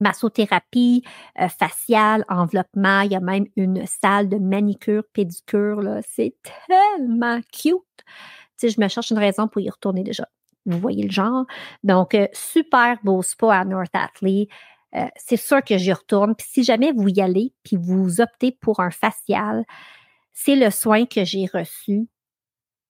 massothérapie, 0.00 1.04
euh, 1.40 1.48
faciale, 1.48 2.24
enveloppement. 2.28 3.02
Il 3.02 3.12
y 3.12 3.16
a 3.16 3.20
même 3.20 3.46
une 3.54 3.86
salle 3.86 4.28
de 4.28 4.36
manicure, 4.36 5.04
pédicure. 5.12 5.80
Là. 5.80 6.00
C'est 6.02 6.34
tellement 6.68 7.40
cute. 7.52 8.04
Tu 8.58 8.68
je 8.68 8.80
me 8.80 8.88
cherche 8.88 9.12
une 9.12 9.18
raison 9.18 9.46
pour 9.46 9.62
y 9.62 9.70
retourner 9.70 10.02
déjà. 10.02 10.28
Vous 10.66 10.78
voyez 10.78 11.04
le 11.04 11.12
genre? 11.12 11.46
Donc, 11.84 12.14
euh, 12.14 12.26
super 12.32 12.98
beau 13.04 13.22
spa 13.22 13.60
à 13.60 13.64
North 13.64 13.94
Atlee. 13.94 14.48
Euh, 14.96 15.06
c'est 15.16 15.36
sûr 15.36 15.62
que 15.62 15.78
j'y 15.78 15.92
retourne. 15.92 16.34
Puis 16.34 16.48
si 16.50 16.64
jamais 16.64 16.92
vous 16.92 17.08
y 17.08 17.20
allez, 17.20 17.52
puis 17.62 17.76
vous 17.76 18.20
optez 18.20 18.50
pour 18.50 18.80
un 18.80 18.90
facial, 18.90 19.64
c'est 20.32 20.56
le 20.56 20.70
soin 20.70 21.06
que 21.06 21.24
j'ai 21.24 21.46
reçu 21.46 22.08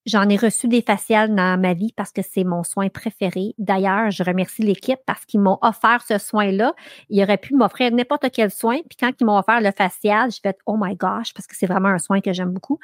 J'en 0.06 0.28
ai 0.28 0.36
reçu 0.36 0.68
des 0.68 0.82
faciales 0.82 1.34
dans 1.34 1.58
ma 1.58 1.72
vie 1.72 1.92
parce 1.96 2.12
que 2.12 2.20
c'est 2.20 2.44
mon 2.44 2.62
soin 2.62 2.88
préféré. 2.90 3.54
D'ailleurs, 3.56 4.10
je 4.10 4.22
remercie 4.22 4.62
l'équipe 4.62 4.98
parce 5.06 5.24
qu'ils 5.24 5.40
m'ont 5.40 5.58
offert 5.62 6.02
ce 6.06 6.18
soin-là. 6.18 6.74
Ils 7.08 7.22
auraient 7.22 7.38
pu 7.38 7.54
m'offrir 7.54 7.90
n'importe 7.90 8.26
quel 8.30 8.50
soin. 8.50 8.80
Puis 8.88 8.98
quand 9.00 9.12
ils 9.18 9.24
m'ont 9.24 9.38
offert 9.38 9.62
le 9.62 9.70
facial, 9.72 10.30
j'ai 10.30 10.40
fait 10.42 10.58
Oh 10.66 10.76
my 10.78 10.94
gosh, 10.94 11.32
parce 11.32 11.46
que 11.46 11.56
c'est 11.56 11.66
vraiment 11.66 11.88
un 11.88 11.98
soin 11.98 12.20
que 12.20 12.34
j'aime 12.34 12.50
beaucoup. 12.50 12.78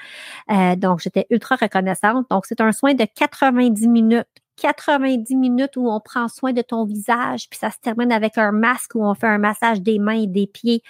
Euh, 0.51 0.77
donc, 0.77 1.01
j'étais 1.01 1.27
ultra 1.29 1.57
reconnaissante. 1.57 2.27
Donc, 2.31 2.47
c'est 2.47 2.61
un 2.63 2.73
soin 2.73 2.95
de 2.95 3.05
90 3.05 3.89
minutes. 3.89 4.27
90 4.57 5.37
minutes 5.37 5.77
où 5.77 5.91
on 5.91 6.01
prend 6.01 6.29
soin 6.29 6.53
de 6.53 6.61
ton 6.61 6.85
visage, 6.85 7.49
puis 7.49 7.59
ça 7.59 7.71
se 7.71 7.79
termine 7.81 8.13
avec 8.13 8.37
un 8.37 8.53
masque 8.53 8.95
où 8.95 9.03
on 9.03 9.15
fait 9.15 9.27
un 9.27 9.39
massage 9.39 9.81
des 9.81 9.99
mains 9.99 10.21
et 10.21 10.27
des 10.27 10.47
pieds. 10.47 10.83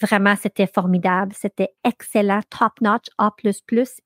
Vraiment, 0.00 0.34
c'était 0.40 0.68
formidable. 0.68 1.32
C'était 1.34 1.70
excellent, 1.84 2.40
top-notch, 2.50 3.06
A++. 3.18 3.32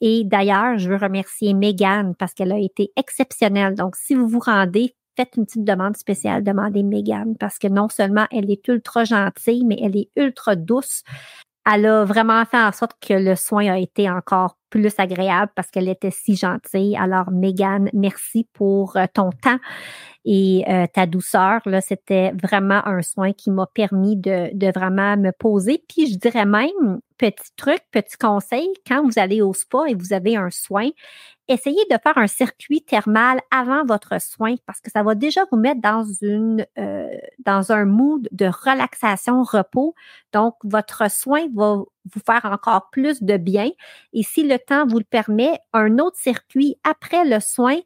Et 0.01 0.25
d'ailleurs, 0.25 0.79
je 0.79 0.89
veux 0.89 0.97
remercier 0.97 1.53
Megan 1.53 2.15
parce 2.15 2.33
qu'elle 2.33 2.53
a 2.53 2.59
été 2.59 2.93
exceptionnelle. 2.97 3.75
Donc, 3.75 3.97
si 3.97 4.15
vous 4.15 4.27
vous 4.27 4.41
rendez, 4.41 4.95
faites 5.17 5.37
une 5.37 5.45
petite 5.45 5.65
demande 5.65 5.97
spéciale, 5.97 6.43
demandez 6.43 6.83
Megan 6.83 7.37
parce 7.39 7.59
que 7.59 7.69
non 7.69 7.89
seulement 7.89 8.27
elle 8.31 8.51
est 8.51 8.67
ultra 8.69 9.05
gentille, 9.05 9.65
mais 9.67 9.79
elle 9.83 9.97
est 9.97 10.11
ultra 10.17 10.57
douce. 10.57 11.03
Elle 11.71 11.87
a 11.87 12.05
vraiment 12.05 12.45
fait 12.47 12.63
en 12.63 12.73
sorte 12.73 12.97
que 13.01 13.15
le 13.15 13.37
soin 13.37 13.73
a 13.73 13.79
été 13.79 14.11
encore 14.11 14.57
plus 14.73 14.95
agréable 14.97 15.53
parce 15.55 15.71
qu'elle 15.71 15.89
était 15.89 16.11
si 16.11 16.35
gentille. 16.35 16.97
Alors, 16.97 17.31
Megan, 17.31 17.91
merci 17.93 18.49
pour 18.55 18.97
euh, 18.97 19.05
ton 19.13 19.31
temps 19.31 19.59
et 20.25 20.65
euh, 20.69 20.87
ta 20.93 21.05
douceur. 21.07 21.61
Là, 21.67 21.83
c'était 21.83 22.33
vraiment 22.43 22.85
un 22.87 23.03
soin 23.03 23.33
qui 23.33 23.51
m'a 23.51 23.67
permis 23.67 24.17
de, 24.17 24.51
de 24.55 24.73
vraiment 24.73 25.17
me 25.19 25.31
poser. 25.31 25.85
Puis, 25.89 26.11
je 26.11 26.19
dirais 26.19 26.47
même, 26.47 27.01
petit 27.19 27.53
truc, 27.57 27.83
petit 27.93 28.17
conseil, 28.17 28.69
quand 28.87 29.05
vous 29.05 29.19
allez 29.19 29.43
au 29.43 29.53
spa 29.53 29.85
et 29.89 29.95
vous 29.95 30.15
avez 30.15 30.37
un 30.37 30.51
soin, 30.51 30.89
essayez 31.49 31.85
de 31.91 31.97
faire 32.03 32.17
un 32.17 32.27
circuit 32.27 32.83
thermal 32.83 33.41
avant 33.51 33.85
votre 33.85 34.21
soin 34.23 34.55
parce 34.67 34.81
que 34.81 34.91
ça 34.91 35.03
va 35.03 35.15
déjà 35.15 35.43
vous 35.51 35.59
mettre 35.59 35.83
dans 35.83 36.05
une 36.23 36.65
euh, 36.79 37.09
dans 37.45 37.73
un 37.73 37.85
mood 37.85 38.27
de 38.33 38.47
relaxation, 38.47 39.43
repos. 39.43 39.95
Donc, 40.33 40.55
votre 40.65 41.11
soin 41.11 41.47
va 41.55 41.83
vous 42.13 42.21
faire 42.25 42.45
encore 42.45 42.91
plus 42.91 43.23
de 43.23 43.37
bien. 43.37 43.71
Et 44.13 44.23
si 44.23 44.47
le 44.47 44.59
temps 44.59 44.87
vous 44.87 44.99
le 44.99 45.05
permet, 45.05 45.59
un 45.73 45.99
autre 45.99 46.17
circuit 46.19 46.77
après 46.85 47.25
le 47.25 47.41
soin. 47.41 47.79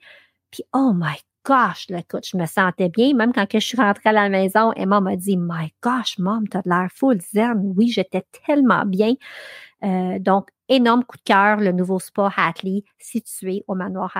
Puis, 0.50 0.64
oh 0.72 0.92
my 0.94 1.16
gosh, 1.44 1.88
là, 1.90 1.98
écoute, 1.98 2.26
je 2.30 2.36
me 2.36 2.46
sentais 2.46 2.88
bien. 2.88 3.14
Même 3.14 3.32
quand 3.32 3.46
je 3.52 3.58
suis 3.58 3.76
rentrée 3.76 4.10
à 4.10 4.12
la 4.12 4.28
maison, 4.28 4.72
Emma 4.72 5.00
m'a 5.00 5.16
dit, 5.16 5.36
my 5.36 5.72
gosh, 5.82 6.18
mom, 6.18 6.48
t'as 6.48 6.62
l'air 6.64 6.88
full 6.92 7.20
zen. 7.20 7.72
Oui, 7.76 7.88
j'étais 7.88 8.24
tellement 8.46 8.84
bien. 8.84 9.14
Euh, 9.84 10.18
donc, 10.18 10.48
énorme 10.68 11.04
coup 11.04 11.16
de 11.16 11.22
cœur, 11.22 11.58
le 11.58 11.72
nouveau 11.72 12.00
spa 12.00 12.32
Hatley, 12.36 12.84
situé 12.98 13.62
au 13.68 13.74
manoir, 13.74 14.16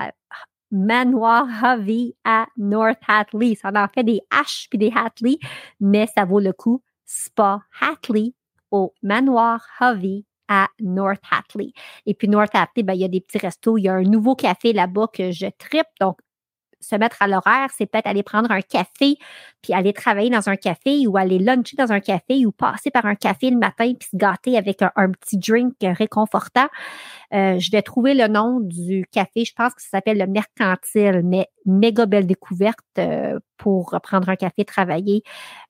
manoir 0.70 1.46
Hovey 1.62 2.14
à 2.24 2.46
North 2.56 3.00
Hatley. 3.06 3.54
Ça 3.54 3.70
en 3.74 3.88
fait 3.88 4.04
des 4.04 4.20
H 4.30 4.66
puis 4.68 4.78
des 4.78 4.92
Hatley, 4.94 5.38
mais 5.80 6.06
ça 6.14 6.24
vaut 6.24 6.40
le 6.40 6.52
coup. 6.52 6.82
Spa 7.04 7.62
Hatley 7.80 8.34
au 8.70 8.94
manoir 9.02 9.66
Hovey 9.80 10.24
à 10.48 10.68
North 10.80 11.22
Hatley. 11.30 11.72
Et 12.06 12.14
puis 12.14 12.28
North 12.28 12.54
Hatley, 12.54 12.82
ben, 12.82 12.94
il 12.94 13.00
y 13.00 13.04
a 13.04 13.08
des 13.08 13.20
petits 13.20 13.38
restos. 13.38 13.78
Il 13.78 13.82
y 13.84 13.88
a 13.88 13.94
un 13.94 14.02
nouveau 14.02 14.34
café 14.36 14.72
là-bas 14.72 15.08
que 15.12 15.30
je 15.32 15.46
tripe. 15.58 15.86
Se 16.80 16.96
mettre 16.96 17.22
à 17.22 17.28
l'horaire, 17.28 17.68
c'est 17.76 17.86
peut-être 17.86 18.06
aller 18.06 18.22
prendre 18.22 18.50
un 18.50 18.60
café, 18.60 19.16
puis 19.62 19.72
aller 19.72 19.92
travailler 19.92 20.30
dans 20.30 20.48
un 20.48 20.56
café 20.56 21.06
ou 21.06 21.16
aller 21.16 21.38
luncher 21.38 21.76
dans 21.76 21.92
un 21.92 22.00
café 22.00 22.46
ou 22.46 22.52
passer 22.52 22.90
par 22.90 23.06
un 23.06 23.14
café 23.14 23.50
le 23.50 23.58
matin 23.58 23.92
puis 23.98 24.08
se 24.10 24.16
gâter 24.16 24.56
avec 24.56 24.82
un, 24.82 25.10
petit 25.10 25.38
drink 25.38 25.74
réconfortant. 25.80 26.68
Euh, 27.34 27.58
je 27.58 27.70
vais 27.70 27.82
trouver 27.82 28.14
le 28.14 28.28
nom 28.28 28.60
du 28.60 29.06
café, 29.10 29.44
je 29.44 29.52
pense 29.54 29.74
que 29.74 29.82
ça 29.82 29.88
s'appelle 29.92 30.18
le 30.18 30.26
Mercantile, 30.26 31.22
mais 31.24 31.48
méga 31.66 32.06
belle 32.06 32.26
découverte 32.26 32.78
euh, 32.98 33.38
pour 33.56 33.96
prendre 34.02 34.28
un 34.28 34.36
café, 34.36 34.64
travailler. 34.64 35.22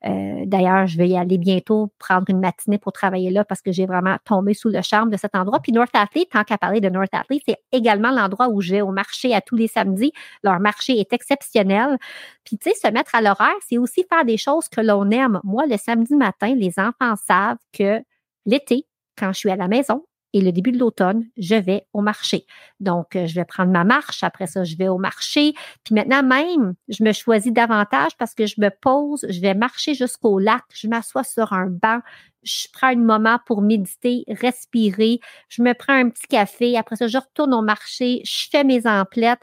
Euh, 0.05 0.43
d'ailleurs, 0.45 0.87
je 0.87 0.99
vais 0.99 1.09
y 1.09 1.17
aller 1.17 1.39
bientôt, 1.39 1.93
prendre 1.99 2.25
une 2.29 2.41
matinée 2.41 2.79
pour 2.79 2.93
travailler 2.93 3.31
là 3.31 3.45
parce 3.45 3.63
que 3.63 3.73
j'ai 3.73 3.87
vraiment 3.87 4.17
tombé 4.25 4.55
sous 4.55 4.69
le 4.69 4.83
charme 4.83 5.11
de 5.11 5.17
cet 5.17 5.35
endroit. 5.35 5.61
Puis 5.61 5.73
North 5.73 5.95
Athlete, 5.95 6.31
tant 6.31 6.45
qu'à 6.45 6.59
parler 6.59 6.81
de 6.81 6.89
North 6.89 7.13
Athlete, 7.13 7.43
c'est 7.47 7.59
également 7.73 8.11
l'endroit 8.11 8.49
où 8.49 8.61
je 8.61 8.73
vais 8.73 8.81
au 8.83 8.91
marché 8.91 9.35
à 9.35 9.41
tous 9.41 9.57
les 9.57 9.69
samedis. 9.69 10.13
Leur 10.43 10.61
marché 10.61 10.96
est 11.01 11.13
exceptionnel. 11.13 11.99
Puis, 12.45 12.59
tu 12.59 12.71
sais, 12.71 12.77
se 12.77 12.93
mettre 12.93 13.15
à 13.15 13.23
l'horaire, 13.23 13.55
c'est 13.67 13.79
aussi 13.79 14.05
faire 14.09 14.25
des 14.25 14.37
choses 14.37 14.69
que 14.69 14.81
l'on 14.81 15.11
aime. 15.11 15.41
Moi, 15.45 15.67
le 15.67 15.77
samedi 15.77 16.15
matin, 16.15 16.55
les 16.55 16.79
enfants 16.79 17.15
savent 17.27 17.59
que 17.73 18.01
l'été, 18.45 18.87
quand 19.19 19.33
je 19.33 19.39
suis 19.39 19.51
à 19.51 19.57
la 19.57 19.69
maison, 19.69 20.05
et 20.37 20.43
le 20.43 20.53
début 20.53 20.71
de 20.71 20.79
l'automne, 20.79 21.25
je 21.39 21.55
vais 21.55 21.87
au 21.95 22.03
marché. 22.03 22.45
Donc, 22.79 23.17
euh, 23.17 23.27
je 23.27 23.35
vais 23.35 23.47
prendre 23.47 23.73
ma 23.73 23.85
marche. 23.85 24.23
Après 24.23 24.47
ça, 24.47 24.65
je 24.65 24.77
vais 24.77 24.89
au 24.89 24.99
marché. 24.99 25.55
Puis 25.83 25.95
maintenant, 25.95 26.23
même, 26.23 26.75
je 26.89 27.03
me 27.05 27.13
choisis 27.13 27.53
davantage 27.53 28.13
parce 28.19 28.35
que 28.35 28.45
je 28.45 28.57
me 28.59 28.69
pose, 28.69 29.25
je 29.31 29.41
vais 29.41 29.55
marcher 29.55 29.95
jusqu'au 29.95 30.39
lac, 30.39 30.63
je 30.75 30.89
m'assois 30.89 31.25
sur 31.25 31.55
un 31.55 31.69
banc, 31.69 32.01
je 32.43 32.69
prends 32.71 32.89
un 32.89 32.97
moment 32.97 33.39
pour 33.47 33.63
méditer, 33.63 34.25
respirer, 34.29 35.21
je 35.49 35.63
me 35.63 35.73
prends 35.73 35.95
un 35.95 36.11
petit 36.11 36.27
café. 36.27 36.77
Après 36.77 36.97
ça, 36.97 37.07
je 37.07 37.17
retourne 37.17 37.55
au 37.55 37.63
marché, 37.63 38.21
je 38.25 38.49
fais 38.51 38.63
mes 38.63 38.87
emplettes. 38.87 39.41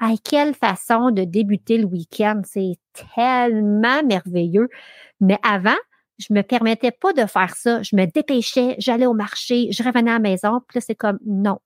Ah, 0.00 0.14
quelle 0.24 0.54
façon 0.54 1.10
de 1.10 1.24
débuter 1.24 1.78
le 1.78 1.84
week-end? 1.84 2.42
C'est 2.44 2.78
tellement 3.14 4.02
merveilleux. 4.02 4.68
Mais 5.20 5.38
avant, 5.42 5.76
je 6.18 6.32
me 6.32 6.42
permettais 6.42 6.90
pas 6.90 7.12
de 7.12 7.26
faire 7.26 7.54
ça. 7.54 7.82
Je 7.82 7.96
me 7.96 8.06
dépêchais, 8.06 8.74
j'allais 8.78 9.06
au 9.06 9.14
marché, 9.14 9.68
je 9.70 9.82
revenais 9.82 10.10
à 10.10 10.14
la 10.14 10.20
maison. 10.20 10.60
Puis 10.66 10.78
là, 10.78 10.80
c'est 10.80 10.94
comme 10.94 11.18
non. 11.24 11.58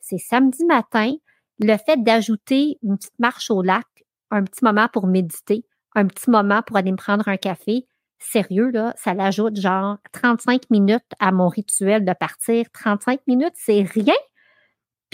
C'est 0.00 0.18
samedi 0.18 0.64
matin. 0.64 1.14
Le 1.60 1.76
fait 1.76 2.02
d'ajouter 2.02 2.78
une 2.82 2.96
petite 2.96 3.18
marche 3.18 3.50
au 3.50 3.62
lac, 3.62 3.86
un 4.30 4.42
petit 4.44 4.64
moment 4.64 4.88
pour 4.92 5.06
méditer, 5.06 5.64
un 5.94 6.06
petit 6.06 6.30
moment 6.30 6.62
pour 6.62 6.76
aller 6.76 6.90
me 6.90 6.96
prendre 6.96 7.28
un 7.28 7.36
café, 7.36 7.86
sérieux, 8.18 8.70
là, 8.70 8.94
ça 8.96 9.14
l'ajoute 9.14 9.60
genre 9.60 9.98
35 10.12 10.70
minutes 10.70 11.04
à 11.20 11.30
mon 11.32 11.48
rituel 11.48 12.04
de 12.04 12.12
partir. 12.12 12.66
35 12.72 13.20
minutes, 13.26 13.54
c'est 13.54 13.82
rien. 13.82 14.14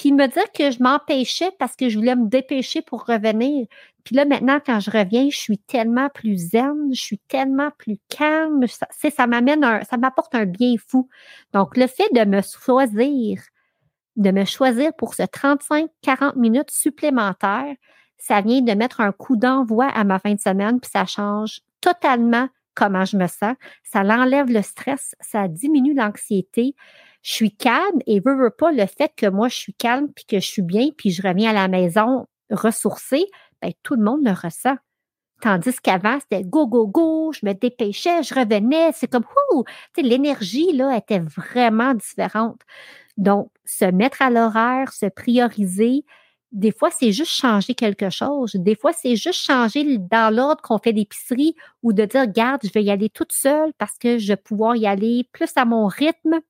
Puis 0.00 0.12
me 0.12 0.28
dire 0.28 0.50
que 0.52 0.70
je 0.70 0.82
m'empêchais 0.82 1.50
parce 1.58 1.76
que 1.76 1.90
je 1.90 1.98
voulais 1.98 2.16
me 2.16 2.26
dépêcher 2.26 2.80
pour 2.80 3.04
revenir. 3.04 3.66
Puis 4.02 4.16
là, 4.16 4.24
maintenant, 4.24 4.58
quand 4.64 4.80
je 4.80 4.90
reviens, 4.90 5.28
je 5.28 5.36
suis 5.36 5.58
tellement 5.58 6.08
plus 6.08 6.36
zen, 6.52 6.88
je 6.90 6.98
suis 7.02 7.18
tellement 7.28 7.70
plus 7.76 7.98
calme. 8.08 8.64
Ça, 8.66 9.10
ça 9.10 9.26
m'amène 9.26 9.62
un, 9.62 9.84
ça 9.84 9.98
m'apporte 9.98 10.34
un 10.34 10.46
bien 10.46 10.76
fou. 10.78 11.10
Donc, 11.52 11.76
le 11.76 11.86
fait 11.86 12.08
de 12.14 12.24
me 12.24 12.40
choisir, 12.40 13.42
de 14.16 14.30
me 14.30 14.46
choisir 14.46 14.94
pour 14.96 15.12
ce 15.12 15.24
35-40 15.24 16.38
minutes 16.38 16.70
supplémentaires, 16.70 17.74
ça 18.16 18.40
vient 18.40 18.62
de 18.62 18.72
mettre 18.72 19.02
un 19.02 19.12
coup 19.12 19.36
d'envoi 19.36 19.86
à 19.88 20.04
ma 20.04 20.18
fin 20.18 20.32
de 20.32 20.40
semaine, 20.40 20.80
puis 20.80 20.90
ça 20.90 21.04
change 21.04 21.60
totalement 21.82 22.48
comment 22.74 23.04
je 23.04 23.18
me 23.18 23.26
sens. 23.26 23.54
Ça 23.82 24.02
l'enlève 24.02 24.50
le 24.50 24.62
stress, 24.62 25.14
ça 25.20 25.46
diminue 25.46 25.92
l'anxiété 25.92 26.74
je 27.22 27.32
suis 27.32 27.54
calme 27.54 28.00
et 28.06 28.20
veux, 28.20 28.36
veux 28.36 28.50
pas 28.50 28.72
le 28.72 28.86
fait 28.86 29.12
que 29.16 29.26
moi, 29.26 29.48
je 29.48 29.56
suis 29.56 29.74
calme 29.74 30.08
puis 30.14 30.24
que 30.24 30.40
je 30.40 30.46
suis 30.46 30.62
bien 30.62 30.88
puis 30.96 31.10
je 31.10 31.22
reviens 31.26 31.50
à 31.50 31.54
la 31.54 31.68
maison 31.68 32.26
ressourcée, 32.50 33.26
ben, 33.62 33.72
tout 33.82 33.94
le 33.94 34.02
monde 34.02 34.24
le 34.24 34.32
ressent. 34.32 34.76
Tandis 35.40 35.76
qu'avant, 35.82 36.18
c'était 36.20 36.44
go, 36.44 36.66
go, 36.66 36.86
go, 36.86 37.32
je 37.32 37.46
me 37.46 37.54
dépêchais, 37.54 38.22
je 38.22 38.34
revenais. 38.34 38.92
C'est 38.92 39.10
comme, 39.10 39.24
ouh, 39.52 39.64
l'énergie, 39.96 40.72
là, 40.72 40.96
était 40.96 41.20
vraiment 41.20 41.94
différente. 41.94 42.60
Donc, 43.16 43.50
se 43.64 43.86
mettre 43.86 44.22
à 44.22 44.30
l'horaire, 44.30 44.92
se 44.92 45.06
prioriser, 45.06 46.04
des 46.52 46.72
fois, 46.72 46.90
c'est 46.90 47.12
juste 47.12 47.30
changer 47.32 47.74
quelque 47.74 48.10
chose. 48.10 48.52
Des 48.54 48.74
fois, 48.74 48.92
c'est 48.92 49.16
juste 49.16 49.40
changer 49.40 49.98
dans 49.98 50.34
l'ordre 50.34 50.60
qu'on 50.62 50.78
fait 50.78 50.92
l'épicerie 50.92 51.54
ou 51.82 51.92
de 51.92 52.04
dire, 52.04 52.26
garde, 52.26 52.60
je 52.64 52.72
vais 52.72 52.82
y 52.82 52.90
aller 52.90 53.08
toute 53.08 53.32
seule 53.32 53.72
parce 53.78 53.96
que 53.98 54.18
je 54.18 54.28
vais 54.28 54.36
pouvoir 54.36 54.76
y 54.76 54.86
aller 54.86 55.28
plus 55.32 55.50
à 55.56 55.64
mon 55.64 55.86
rythme 55.86 56.40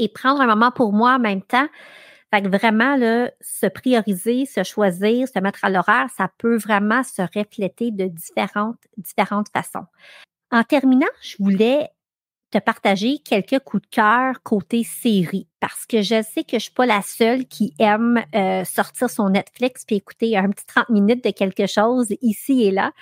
et 0.00 0.08
prendre 0.08 0.40
un 0.40 0.46
moment 0.46 0.70
pour 0.70 0.92
moi 0.92 1.14
en 1.14 1.18
même 1.18 1.42
temps. 1.42 1.68
Fait 2.32 2.42
que 2.42 2.48
vraiment, 2.48 2.96
là, 2.96 3.30
se 3.40 3.66
prioriser, 3.66 4.46
se 4.46 4.62
choisir, 4.62 5.26
se 5.28 5.38
mettre 5.40 5.64
à 5.64 5.70
l'horaire, 5.70 6.06
ça 6.16 6.30
peut 6.38 6.56
vraiment 6.56 7.02
se 7.02 7.22
refléter 7.22 7.90
de 7.90 8.06
différentes, 8.06 8.78
différentes 8.96 9.48
façons. 9.52 9.86
En 10.52 10.62
terminant, 10.62 11.08
je 11.22 11.36
voulais 11.38 11.90
te 12.50 12.58
partager 12.58 13.18
quelques 13.18 13.60
coups 13.60 13.82
de 13.84 13.88
cœur 13.88 14.42
côté 14.42 14.82
série 14.82 15.46
parce 15.60 15.86
que 15.86 16.02
je 16.02 16.22
sais 16.22 16.42
que 16.42 16.58
je 16.58 16.64
suis 16.64 16.72
pas 16.72 16.86
la 16.86 17.02
seule 17.02 17.46
qui 17.46 17.74
aime 17.78 18.22
euh, 18.34 18.64
sortir 18.64 19.08
son 19.08 19.30
Netflix 19.30 19.84
puis 19.86 19.96
écouter 19.96 20.36
un 20.36 20.48
petit 20.50 20.66
30 20.66 20.88
minutes 20.88 21.24
de 21.24 21.30
quelque 21.30 21.66
chose 21.66 22.08
ici 22.22 22.64
et 22.64 22.70
là. 22.70 22.92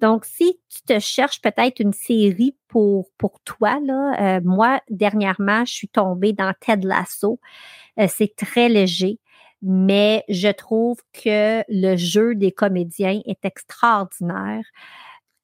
Donc 0.00 0.24
si 0.24 0.58
tu 0.68 0.82
te 0.82 0.98
cherches 0.98 1.40
peut-être 1.40 1.78
une 1.80 1.92
série 1.92 2.56
pour 2.68 3.10
pour 3.16 3.40
toi 3.44 3.78
là, 3.84 4.38
euh, 4.38 4.40
moi 4.44 4.80
dernièrement, 4.90 5.64
je 5.64 5.72
suis 5.72 5.88
tombée 5.88 6.32
dans 6.32 6.52
Ted 6.60 6.86
Lasso. 6.86 7.38
Euh, 7.98 8.06
c'est 8.08 8.34
très 8.34 8.68
léger 8.68 9.20
mais 9.62 10.22
je 10.28 10.48
trouve 10.48 10.98
que 11.12 11.64
le 11.68 11.96
jeu 11.96 12.34
des 12.34 12.52
comédiens 12.52 13.20
est 13.24 13.44
extraordinaire 13.44 14.64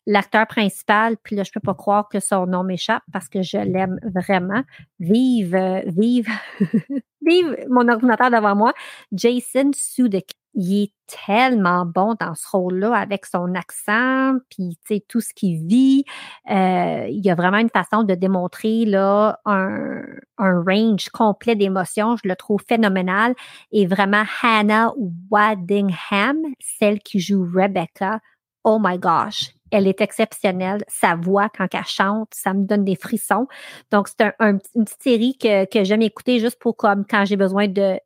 l'acteur 0.07 0.47
principal, 0.47 1.17
puis 1.23 1.37
là, 1.37 1.43
je 1.45 1.53
peux 1.53 1.61
pas 1.61 1.75
croire 1.75 2.09
que 2.09 2.21
son 2.21 2.47
nom 2.47 2.65
m'échappe 2.65 3.03
parce 3.13 3.29
que 3.29 3.43
je 3.43 3.59
l'aime 3.59 3.99
vraiment. 4.03 4.63
Vive, 4.99 5.55
euh, 5.55 5.83
vive, 5.87 6.29
vive 7.27 7.57
mon 7.69 7.89
ordinateur 7.89 8.31
devant 8.31 8.57
moi. 8.57 8.73
Jason 9.13 9.71
Sudeikis. 9.75 10.37
Il 10.55 10.83
est 10.83 10.93
tellement 11.27 11.87
bon 11.87 12.15
dans 12.21 12.35
ce 12.35 12.47
rôle-là 12.47 12.95
avec 12.95 13.25
son 13.25 13.55
accent, 13.55 14.37
puis 14.51 14.77
tu 14.87 14.97
sais 14.97 15.05
tout 15.09 15.23
ce 15.23 15.33
qu'il 15.33 15.67
vit. 15.67 16.05
Euh, 16.51 17.07
il 17.09 17.25
y 17.25 17.31
a 17.31 17.35
vraiment 17.35 17.57
une 17.57 17.71
façon 17.71 18.03
de 18.03 18.15
démontrer 18.15 18.85
là 18.85 19.41
un, 19.47 20.03
un 20.37 20.63
range 20.63 21.09
complet 21.09 21.57
d'émotions. 21.57 22.17
Je 22.23 22.29
le 22.29 22.37
trouve 22.37 22.61
phénoménal. 22.69 23.35
Et 23.71 23.87
vraiment 23.87 24.25
Hannah 24.43 24.93
Waddingham, 25.31 26.43
celle 26.61 26.99
qui 26.99 27.19
joue 27.19 27.49
Rebecca. 27.51 28.21
Oh 28.63 28.79
my 28.79 28.99
gosh, 28.99 29.55
elle 29.73 29.89
est 29.89 30.01
exceptionnelle. 30.01 30.85
Sa 30.89 31.17
voix, 31.17 31.49
quand 31.49 31.67
elle 31.73 31.85
chante, 31.85 32.29
ça 32.33 32.55
me 32.55 32.65
donne 32.65 32.85
des 32.85 32.97
frissons. 32.97 33.49
Donc, 33.91 34.09
c'est 34.09 34.33
un, 34.39 34.59
une 34.75 34.85
petite 34.85 35.03
série 35.03 35.37
que, 35.37 35.65
que 35.65 35.83
j'aime 35.85 36.03
écouter 36.03 36.39
juste 36.39 36.59
pour 36.61 36.77
comme 36.77 37.05
quand 37.05 37.25
j'ai 37.25 37.37
besoin 37.37 37.67
de, 37.67 37.99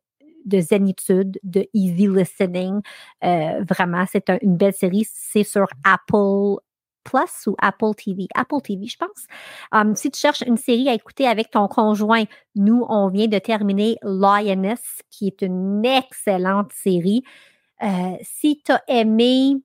de 0.45 0.59
zénitude, 0.59 1.39
de 1.43 1.67
easy 1.73 2.07
listening. 2.07 2.81
Euh, 3.23 3.63
vraiment, 3.67 4.05
c'est 4.11 4.29
une 4.41 4.57
belle 4.57 4.73
série. 4.73 5.05
C'est 5.11 5.43
sur 5.43 5.67
Apple 5.83 6.61
Plus 7.03 7.47
ou 7.47 7.55
Apple 7.61 7.93
TV. 7.95 8.27
Apple 8.33 8.61
TV, 8.63 8.87
je 8.87 8.97
pense. 8.97 9.27
Um, 9.71 9.95
si 9.95 10.09
tu 10.09 10.19
cherches 10.19 10.41
une 10.41 10.57
série 10.57 10.89
à 10.89 10.93
écouter 10.93 11.27
avec 11.27 11.51
ton 11.51 11.67
conjoint, 11.67 12.23
nous, 12.55 12.85
on 12.89 13.09
vient 13.09 13.27
de 13.27 13.39
terminer 13.39 13.97
Lioness, 14.03 15.01
qui 15.09 15.27
est 15.27 15.41
une 15.41 15.85
excellente 15.85 16.71
série. 16.73 17.23
Euh, 17.83 18.17
si 18.21 18.61
tu 18.65 18.71
as 18.71 18.81
aimé 18.87 19.57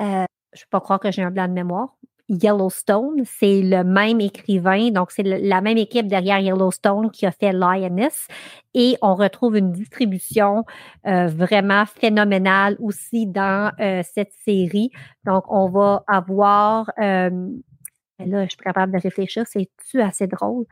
euh, 0.00 0.24
je 0.52 0.60
ne 0.60 0.64
peux 0.64 0.70
pas 0.70 0.80
croire 0.80 1.00
que 1.00 1.10
j'ai 1.10 1.22
un 1.22 1.30
blanc 1.30 1.48
de 1.48 1.52
mémoire. 1.52 1.96
Yellowstone, 2.30 3.24
c'est 3.24 3.60
le 3.60 3.82
même 3.82 4.20
écrivain, 4.20 4.90
donc 4.90 5.10
c'est 5.10 5.24
la 5.24 5.60
même 5.60 5.78
équipe 5.78 6.06
derrière 6.06 6.38
Yellowstone 6.38 7.10
qui 7.10 7.26
a 7.26 7.32
fait 7.32 7.52
Lioness. 7.52 8.28
Et 8.72 8.96
on 9.02 9.16
retrouve 9.16 9.56
une 9.56 9.72
distribution 9.72 10.64
euh, 11.08 11.26
vraiment 11.26 11.84
phénoménale 11.86 12.76
aussi 12.78 13.26
dans 13.26 13.72
euh, 13.80 14.02
cette 14.04 14.32
série. 14.44 14.90
Donc, 15.24 15.44
on 15.48 15.68
va 15.70 16.04
avoir, 16.06 16.92
euh, 17.00 17.30
là, 18.20 18.44
je 18.44 18.50
suis 18.50 18.58
capable 18.58 18.92
de 18.92 19.02
réfléchir, 19.02 19.44
c'est-tu 19.48 20.00
assez 20.00 20.28
drôle? 20.28 20.66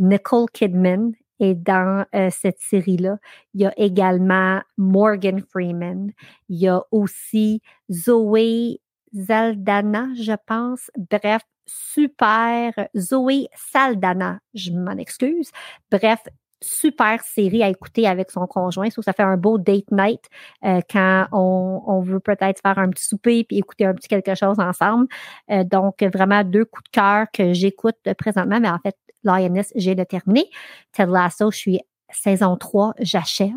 Nicole 0.00 0.50
Kidman 0.52 1.12
est 1.38 1.54
dans 1.54 2.04
cette 2.30 2.58
série-là. 2.58 3.16
Il 3.54 3.62
y 3.62 3.66
a 3.66 3.72
également 3.78 4.60
Morgan 4.76 5.40
Freeman. 5.40 6.10
Il 6.50 6.58
y 6.58 6.68
a 6.68 6.82
aussi 6.90 7.62
Zoé 7.90 8.80
Zaldana, 9.14 10.08
je 10.14 10.32
pense. 10.46 10.90
Bref, 10.96 11.42
super. 11.66 12.72
Zoé 12.96 13.48
Saldana, 13.54 14.40
je 14.54 14.72
m'en 14.72 14.96
excuse. 14.96 15.50
Bref, 15.90 16.20
super 16.62 17.22
série 17.22 17.62
à 17.62 17.68
écouter 17.68 18.06
avec 18.06 18.30
son 18.30 18.46
conjoint. 18.46 18.88
Ça, 18.90 19.12
fait 19.12 19.22
un 19.22 19.36
beau 19.36 19.58
date 19.58 19.90
night 19.90 20.22
euh, 20.64 20.80
quand 20.90 21.26
on, 21.32 22.00
veut 22.02 22.20
peut-être 22.20 22.60
faire 22.62 22.78
un 22.78 22.90
petit 22.90 23.04
souper 23.04 23.44
puis 23.44 23.58
écouter 23.58 23.86
un 23.86 23.94
petit 23.94 24.08
quelque 24.08 24.34
chose 24.34 24.58
ensemble. 24.58 25.06
Euh, 25.50 25.64
donc, 25.64 26.02
vraiment 26.02 26.44
deux 26.44 26.64
coups 26.64 26.84
de 26.84 26.90
cœur 26.90 27.26
que 27.32 27.52
j'écoute 27.52 27.96
présentement, 28.18 28.60
mais 28.60 28.70
en 28.70 28.78
fait, 28.78 28.96
Lioness, 29.24 29.72
j'ai 29.76 29.94
le 29.94 30.06
terminé. 30.06 30.50
Ted 30.92 31.10
Lasso, 31.10 31.50
je 31.50 31.56
suis 31.56 31.80
saison 32.12 32.56
3, 32.56 32.94
j'achève. 33.00 33.50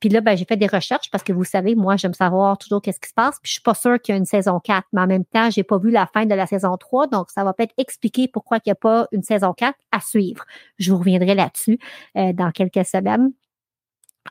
Puis 0.00 0.08
là, 0.08 0.20
ben, 0.20 0.36
j'ai 0.36 0.44
fait 0.44 0.56
des 0.56 0.66
recherches 0.66 1.10
parce 1.10 1.24
que 1.24 1.32
vous 1.32 1.44
savez, 1.44 1.74
moi, 1.74 1.96
j'aime 1.96 2.14
savoir 2.14 2.58
toujours 2.58 2.82
qu'est-ce 2.82 3.00
qui 3.00 3.08
se 3.08 3.14
passe. 3.14 3.36
Puis 3.42 3.48
je 3.48 3.52
suis 3.54 3.62
pas 3.62 3.74
sûre 3.74 4.00
qu'il 4.00 4.14
y 4.14 4.16
a 4.16 4.18
une 4.18 4.26
saison 4.26 4.60
4, 4.60 4.86
mais 4.92 5.00
en 5.02 5.06
même 5.06 5.24
temps, 5.24 5.50
j'ai 5.50 5.64
pas 5.64 5.78
vu 5.78 5.90
la 5.90 6.06
fin 6.06 6.26
de 6.26 6.34
la 6.34 6.46
saison 6.46 6.76
3, 6.76 7.08
donc 7.08 7.30
ça 7.30 7.44
va 7.44 7.52
peut-être 7.52 7.74
expliquer 7.78 8.28
pourquoi 8.28 8.58
il 8.58 8.62
n'y 8.66 8.72
a 8.72 8.76
pas 8.76 9.06
une 9.12 9.22
saison 9.22 9.52
4 9.52 9.74
à 9.92 10.00
suivre. 10.00 10.44
Je 10.78 10.92
vous 10.92 10.98
reviendrai 10.98 11.34
là-dessus 11.34 11.78
euh, 12.16 12.32
dans 12.32 12.50
quelques 12.50 12.84
semaines. 12.84 13.32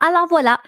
Alors 0.02 0.28
voilà, 0.28 0.60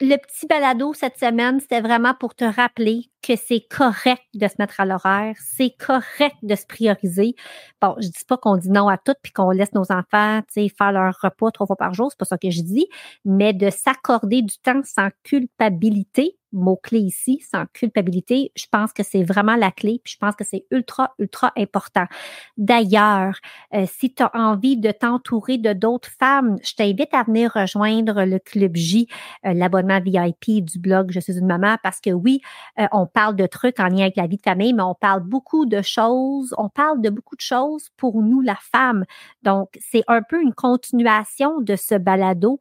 le 0.00 0.16
petit 0.16 0.46
balado 0.46 0.92
cette 0.94 1.18
semaine, 1.18 1.60
c'était 1.60 1.80
vraiment 1.80 2.14
pour 2.14 2.34
te 2.34 2.44
rappeler 2.44 3.11
que 3.22 3.36
c'est 3.36 3.66
correct 3.70 4.22
de 4.34 4.46
se 4.48 4.54
mettre 4.58 4.80
à 4.80 4.86
l'horaire, 4.86 5.34
c'est 5.38 5.74
correct 5.78 6.36
de 6.42 6.54
se 6.54 6.66
prioriser. 6.66 7.34
Bon, 7.80 7.94
je 7.98 8.08
dis 8.08 8.24
pas 8.26 8.36
qu'on 8.36 8.56
dit 8.56 8.70
non 8.70 8.88
à 8.88 8.98
tout 8.98 9.14
puis 9.22 9.32
qu'on 9.32 9.50
laisse 9.50 9.72
nos 9.74 9.92
enfants, 9.92 10.40
tu 10.48 10.62
sais, 10.62 10.68
faire 10.68 10.92
leur 10.92 11.14
repas 11.22 11.50
trois 11.50 11.66
fois 11.66 11.76
par 11.76 11.94
jour, 11.94 12.08
c'est 12.10 12.18
pas 12.18 12.24
ça 12.24 12.38
que 12.38 12.50
je 12.50 12.62
dis, 12.62 12.86
mais 13.24 13.52
de 13.52 13.70
s'accorder 13.70 14.42
du 14.42 14.58
temps 14.58 14.82
sans 14.84 15.08
culpabilité 15.22 16.36
mot-clé 16.52 17.00
ici, 17.00 17.42
sans 17.50 17.66
culpabilité, 17.72 18.52
je 18.56 18.66
pense 18.70 18.92
que 18.92 19.02
c'est 19.02 19.22
vraiment 19.22 19.56
la 19.56 19.70
clé, 19.70 20.00
puis 20.04 20.14
je 20.14 20.18
pense 20.18 20.36
que 20.36 20.44
c'est 20.44 20.64
ultra, 20.70 21.14
ultra 21.18 21.52
important. 21.56 22.06
D'ailleurs, 22.56 23.38
euh, 23.74 23.86
si 23.86 24.14
tu 24.14 24.22
as 24.22 24.30
envie 24.34 24.76
de 24.76 24.90
t'entourer 24.90 25.58
de 25.58 25.72
d'autres 25.72 26.10
femmes, 26.18 26.56
je 26.62 26.74
t'invite 26.74 27.12
à 27.12 27.24
venir 27.24 27.52
rejoindre 27.54 28.24
le 28.24 28.38
Club 28.38 28.76
J, 28.76 29.08
euh, 29.46 29.54
l'abonnement 29.54 30.00
VIP 30.00 30.64
du 30.64 30.78
blog 30.78 31.10
Je 31.12 31.20
suis 31.20 31.38
une 31.38 31.46
maman, 31.46 31.76
parce 31.82 32.00
que 32.00 32.10
oui, 32.10 32.40
euh, 32.78 32.86
on 32.92 33.06
parle 33.12 33.36
de 33.36 33.46
trucs 33.46 33.78
en 33.80 33.88
lien 33.88 34.02
avec 34.02 34.16
la 34.16 34.26
vie 34.26 34.36
de 34.36 34.42
famille, 34.42 34.72
mais 34.72 34.82
on 34.82 34.94
parle 34.94 35.22
beaucoup 35.22 35.66
de 35.66 35.82
choses, 35.82 36.54
on 36.58 36.68
parle 36.68 37.00
de 37.00 37.10
beaucoup 37.10 37.36
de 37.36 37.40
choses 37.40 37.90
pour 37.96 38.22
nous, 38.22 38.40
la 38.40 38.56
femme. 38.56 39.04
Donc, 39.42 39.68
c'est 39.80 40.02
un 40.08 40.22
peu 40.22 40.42
une 40.42 40.54
continuation 40.54 41.60
de 41.60 41.76
ce 41.76 41.94
balado 41.94 42.58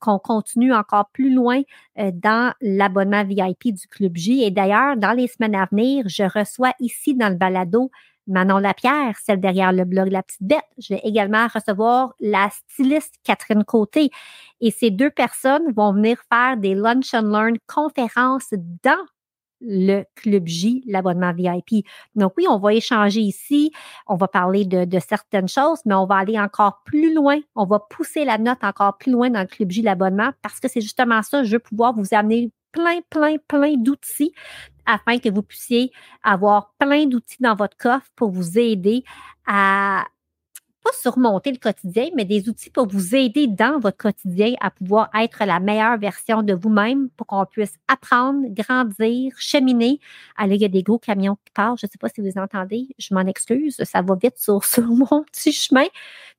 qu'on 0.00 0.18
continue 0.18 0.74
encore 0.74 1.10
plus 1.12 1.32
loin 1.32 1.62
dans 1.96 2.52
l'abonnement 2.60 3.24
VIP 3.24 3.74
du 3.74 3.86
Club 3.88 4.16
J. 4.16 4.42
Et 4.42 4.50
d'ailleurs, 4.50 4.96
dans 4.96 5.12
les 5.12 5.28
semaines 5.28 5.54
à 5.54 5.66
venir, 5.66 6.04
je 6.08 6.24
reçois 6.24 6.72
ici 6.80 7.14
dans 7.14 7.28
le 7.28 7.36
balado 7.36 7.90
Manon 8.28 8.58
Lapierre, 8.58 9.16
celle 9.20 9.40
derrière 9.40 9.72
le 9.72 9.84
blog 9.84 10.08
La 10.08 10.22
Petite 10.22 10.44
Bête. 10.44 10.62
Je 10.78 10.94
vais 10.94 11.00
également 11.02 11.48
recevoir 11.52 12.14
la 12.20 12.50
styliste 12.50 13.16
Catherine 13.24 13.64
Côté. 13.64 14.10
Et 14.60 14.70
ces 14.70 14.90
deux 14.90 15.10
personnes 15.10 15.72
vont 15.72 15.92
venir 15.92 16.18
faire 16.32 16.56
des 16.56 16.76
Lunch 16.76 17.14
and 17.14 17.22
Learn 17.22 17.56
conférences 17.66 18.54
dans 18.84 19.04
le 19.62 20.04
Club 20.16 20.46
J, 20.46 20.82
l'abonnement 20.86 21.32
VIP. 21.32 21.86
Donc 22.14 22.32
oui, 22.36 22.46
on 22.48 22.58
va 22.58 22.74
échanger 22.74 23.20
ici, 23.20 23.72
on 24.06 24.16
va 24.16 24.28
parler 24.28 24.64
de, 24.64 24.98
certaines 24.98 25.48
choses, 25.48 25.80
mais 25.84 25.94
on 25.94 26.06
va 26.06 26.16
aller 26.16 26.38
encore 26.38 26.82
plus 26.84 27.14
loin, 27.14 27.38
on 27.54 27.64
va 27.64 27.78
pousser 27.78 28.24
la 28.24 28.38
note 28.38 28.62
encore 28.62 28.98
plus 28.98 29.12
loin 29.12 29.30
dans 29.30 29.40
le 29.40 29.46
Club 29.46 29.70
J, 29.70 29.82
l'abonnement, 29.82 30.30
parce 30.42 30.60
que 30.60 30.68
c'est 30.68 30.80
justement 30.80 31.22
ça, 31.22 31.42
je 31.44 31.52
veux 31.52 31.58
pouvoir 31.58 31.94
vous 31.94 32.08
amener 32.12 32.50
plein, 32.72 33.00
plein, 33.10 33.36
plein 33.48 33.74
d'outils 33.76 34.32
afin 34.86 35.18
que 35.18 35.28
vous 35.28 35.42
puissiez 35.42 35.92
avoir 36.22 36.72
plein 36.78 37.06
d'outils 37.06 37.40
dans 37.40 37.54
votre 37.54 37.76
coffre 37.76 38.08
pour 38.16 38.30
vous 38.30 38.58
aider 38.58 39.04
à 39.46 40.04
pas 40.82 40.90
surmonter 40.92 41.52
le 41.52 41.58
quotidien, 41.58 42.08
mais 42.14 42.24
des 42.24 42.48
outils 42.48 42.70
pour 42.70 42.86
vous 42.86 43.14
aider 43.14 43.46
dans 43.46 43.78
votre 43.78 43.96
quotidien 43.96 44.54
à 44.60 44.70
pouvoir 44.70 45.10
être 45.14 45.44
la 45.44 45.60
meilleure 45.60 45.98
version 45.98 46.42
de 46.42 46.54
vous-même 46.54 47.08
pour 47.10 47.26
qu'on 47.26 47.46
puisse 47.46 47.74
apprendre, 47.88 48.46
grandir, 48.50 49.32
cheminer. 49.36 50.00
Allez, 50.36 50.56
il 50.56 50.62
y 50.62 50.64
a 50.64 50.68
des 50.68 50.82
gros 50.82 50.98
camions 50.98 51.36
qui 51.44 51.52
passent. 51.52 51.80
Je 51.80 51.86
ne 51.86 51.90
sais 51.90 51.98
pas 51.98 52.08
si 52.08 52.20
vous 52.20 52.38
entendez. 52.38 52.88
Je 52.98 53.14
m'en 53.14 53.26
excuse. 53.26 53.76
Ça 53.84 54.02
va 54.02 54.14
vite 54.14 54.38
sur, 54.38 54.64
sur 54.64 54.84
mon 54.84 55.24
petit 55.24 55.52
chemin. 55.52 55.86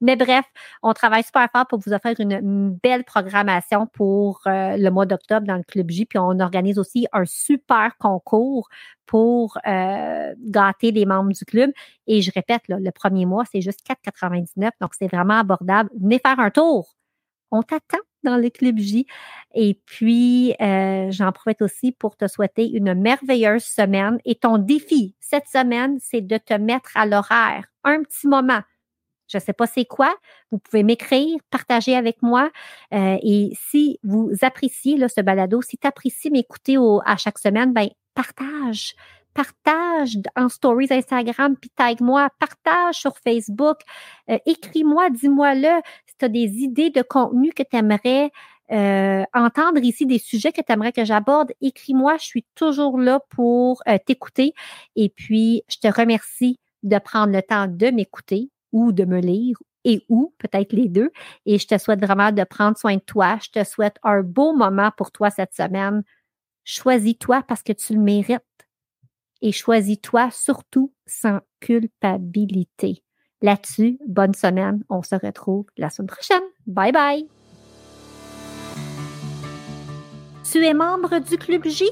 Mais 0.02 0.16
bref, 0.16 0.46
on 0.82 0.94
travaille 0.94 1.24
super 1.24 1.48
fort 1.52 1.68
pour 1.68 1.80
vous 1.80 1.94
offrir 1.94 2.20
une, 2.20 2.78
belle 2.84 3.04
programmation 3.04 3.88
pour 3.88 4.42
euh, 4.48 4.76
le 4.78 4.90
mois 4.90 5.06
d'octobre 5.06 5.48
dans 5.48 5.56
le 5.56 5.64
Club 5.64 5.90
J. 5.90 6.06
Puis 6.06 6.20
on 6.20 6.40
organise 6.40 6.78
aussi 6.78 7.08
un 7.14 7.26
super 7.26 7.98
concours 7.98 8.70
pour 9.06 9.58
euh, 9.68 10.34
gâter 10.40 10.92
les 10.92 11.06
membres 11.06 11.32
du 11.32 11.46
club. 11.46 11.72
Et 12.08 12.22
je 12.22 12.32
répète, 12.34 12.64
le 12.68 12.92
premier 12.92 13.26
mois, 13.26 13.44
c'est 13.52 13.62
juste 13.62 13.82
4,99. 13.88 14.72
Donc, 14.82 14.94
c'est 14.98 15.08
vraiment 15.08 15.40
abordable. 15.40 15.90
Venez 16.00 16.20
faire 16.20 16.40
un 16.40 16.50
tour. 16.50 16.96
On 17.52 17.62
t'attend 17.62 18.00
dans 18.24 18.38
le 18.38 18.50
Club 18.50 18.80
J. 18.80 19.06
Et 19.54 19.80
puis, 19.86 20.56
euh, 20.60 21.12
j'en 21.12 21.32
profite 21.32 21.62
aussi 21.62 21.92
pour 21.92 22.16
te 22.18 22.28
souhaiter 22.28 22.70
une 22.70 22.94
merveilleuse 22.94 23.64
semaine. 23.64 24.18
Et 24.26 24.36
ton 24.36 24.58
défi 24.58 25.16
cette 25.20 25.48
semaine, 25.48 25.98
c'est 26.00 26.22
de 26.22 26.38
te 26.38 26.54
mettre 26.54 26.96
à 26.96 27.06
l'horaire 27.06 27.66
un 27.84 28.02
petit 28.04 28.28
moment. 28.28 28.62
Je 29.28 29.38
ne 29.38 29.42
sais 29.42 29.54
pas 29.54 29.68
c'est 29.68 29.86
quoi. 29.86 30.14
Vous 30.52 30.60
pouvez 30.60 30.84
m'écrire, 30.84 31.38
partager 31.50 31.96
avec 31.96 32.22
moi. 32.22 32.52
Euh, 32.94 33.18
et 33.24 33.52
si 33.54 34.00
vous 34.04 34.32
appréciez 34.42 34.98
là, 34.98 35.10
ce 35.10 35.22
balado, 35.22 35.62
si 35.62 35.78
tu 35.78 35.88
apprécies 35.88 36.30
m'écouter 36.30 36.78
à 37.06 37.18
chaque 37.18 37.40
semaine, 37.40 37.74
ben 37.74 37.90
partage. 38.14 38.96
Partage 39.34 40.20
en 40.36 40.48
stories 40.48 40.90
Instagram, 40.92 41.56
puis 41.60 41.72
tag-moi, 41.72 42.30
partage 42.38 42.96
sur 42.96 43.18
Facebook, 43.18 43.78
euh, 44.30 44.38
écris-moi, 44.46 45.10
dis-moi-le 45.10 45.82
si 46.06 46.16
tu 46.20 46.26
as 46.26 46.30
des 46.30 46.58
idées 46.60 46.92
de 46.92 47.02
contenu 47.02 47.52
que 47.52 47.64
tu 47.64 47.76
aimerais 47.76 48.32
euh, 48.72 49.24
entendre 49.34 49.80
ici, 49.84 50.06
des 50.06 50.20
sujets 50.20 50.52
que 50.52 50.62
tu 50.62 50.72
aimerais 50.72 50.92
que 50.92 51.04
j'aborde, 51.04 51.52
écris-moi, 51.62 52.18
je 52.18 52.26
suis 52.26 52.46
toujours 52.56 53.00
là 53.00 53.20
pour 53.30 53.82
euh, 53.88 53.98
t'écouter. 54.06 54.54
Et 54.96 55.10
puis, 55.10 55.64
je 55.68 55.78
te 55.78 55.88
remercie 55.88 56.60
de 56.84 56.98
prendre 56.98 57.34
le 57.34 57.42
temps 57.42 57.68
de 57.68 57.88
m'écouter 57.88 58.50
ou 58.72 58.92
de 58.92 59.06
me 59.06 59.20
lire 59.20 59.58
et 59.84 60.06
ou 60.10 60.34
peut-être 60.38 60.74
les 60.74 60.88
deux. 60.88 61.12
Et 61.46 61.60
je 61.60 61.68
te 61.68 61.78
souhaite 61.78 62.04
vraiment 62.04 62.32
de 62.32 62.44
prendre 62.44 62.78
soin 62.78 62.96
de 62.96 63.02
toi. 63.02 63.38
Je 63.44 63.50
te 63.50 63.64
souhaite 63.64 63.98
un 64.04 64.22
beau 64.22 64.54
moment 64.54 64.92
pour 64.96 65.12
toi 65.12 65.30
cette 65.30 65.54
semaine. 65.54 66.04
Choisis-toi 66.64 67.44
parce 67.48 67.64
que 67.64 67.74
tu 67.74 67.94
le 67.94 68.00
mérites. 68.00 68.42
Et 69.42 69.52
choisis-toi 69.52 70.30
surtout 70.32 70.94
sans 71.06 71.40
culpabilité. 71.60 73.04
Là-dessus, 73.42 74.00
bonne 74.08 74.34
semaine. 74.34 74.84
On 74.90 75.04
se 75.04 75.16
retrouve 75.16 75.66
la 75.78 75.90
semaine 75.90 76.08
prochaine. 76.08 76.44
Bye 76.66 76.94
bye. 76.94 77.28
Tu 80.50 80.64
es 80.66 80.74
membre 80.74 81.20
du 81.20 81.38
Club 81.38 81.68
J? 81.68 81.90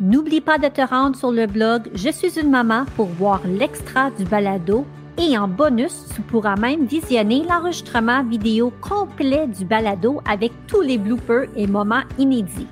N'oublie 0.00 0.40
pas 0.40 0.58
de 0.58 0.68
te 0.68 0.80
rendre 0.80 1.16
sur 1.16 1.30
le 1.30 1.46
blog 1.46 1.90
Je 1.94 2.10
suis 2.10 2.38
une 2.38 2.50
maman 2.50 2.84
pour 2.96 3.06
voir 3.06 3.44
l'extra 3.46 4.10
du 4.12 4.24
balado 4.24 4.86
et 5.18 5.36
en 5.36 5.48
bonus, 5.48 6.04
tu 6.14 6.22
pourras 6.22 6.54
même 6.54 6.86
visionner 6.86 7.42
l'enregistrement 7.42 8.22
vidéo 8.22 8.72
complet 8.80 9.48
du 9.48 9.64
balado 9.64 10.22
avec 10.24 10.52
tous 10.68 10.80
les 10.80 10.96
bloopers 10.96 11.48
et 11.56 11.66
moments 11.66 12.04
inédits. 12.18 12.68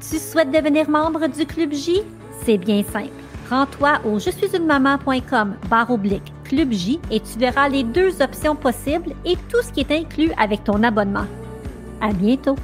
Tu 0.00 0.18
souhaites 0.18 0.52
devenir 0.52 0.88
membre 0.88 1.26
du 1.26 1.44
Club 1.44 1.72
J? 1.72 2.02
C'est 2.44 2.58
bien 2.58 2.84
simple. 2.84 3.10
Rends-toi 3.50 3.98
au 4.04 4.18
je 4.18 4.30
suis 4.30 4.54
une 4.54 4.66
maman.com 4.66 5.56
barre 5.68 5.90
oblique 5.90 6.32
Club 6.44 6.72
J 6.72 7.00
et 7.10 7.20
tu 7.20 7.38
verras 7.38 7.68
les 7.68 7.82
deux 7.82 8.22
options 8.22 8.54
possibles 8.54 9.14
et 9.24 9.36
tout 9.48 9.60
ce 9.62 9.72
qui 9.72 9.80
est 9.80 9.90
inclus 9.90 10.30
avec 10.38 10.64
ton 10.64 10.82
abonnement. 10.82 11.26
À 12.00 12.12
bientôt! 12.12 12.56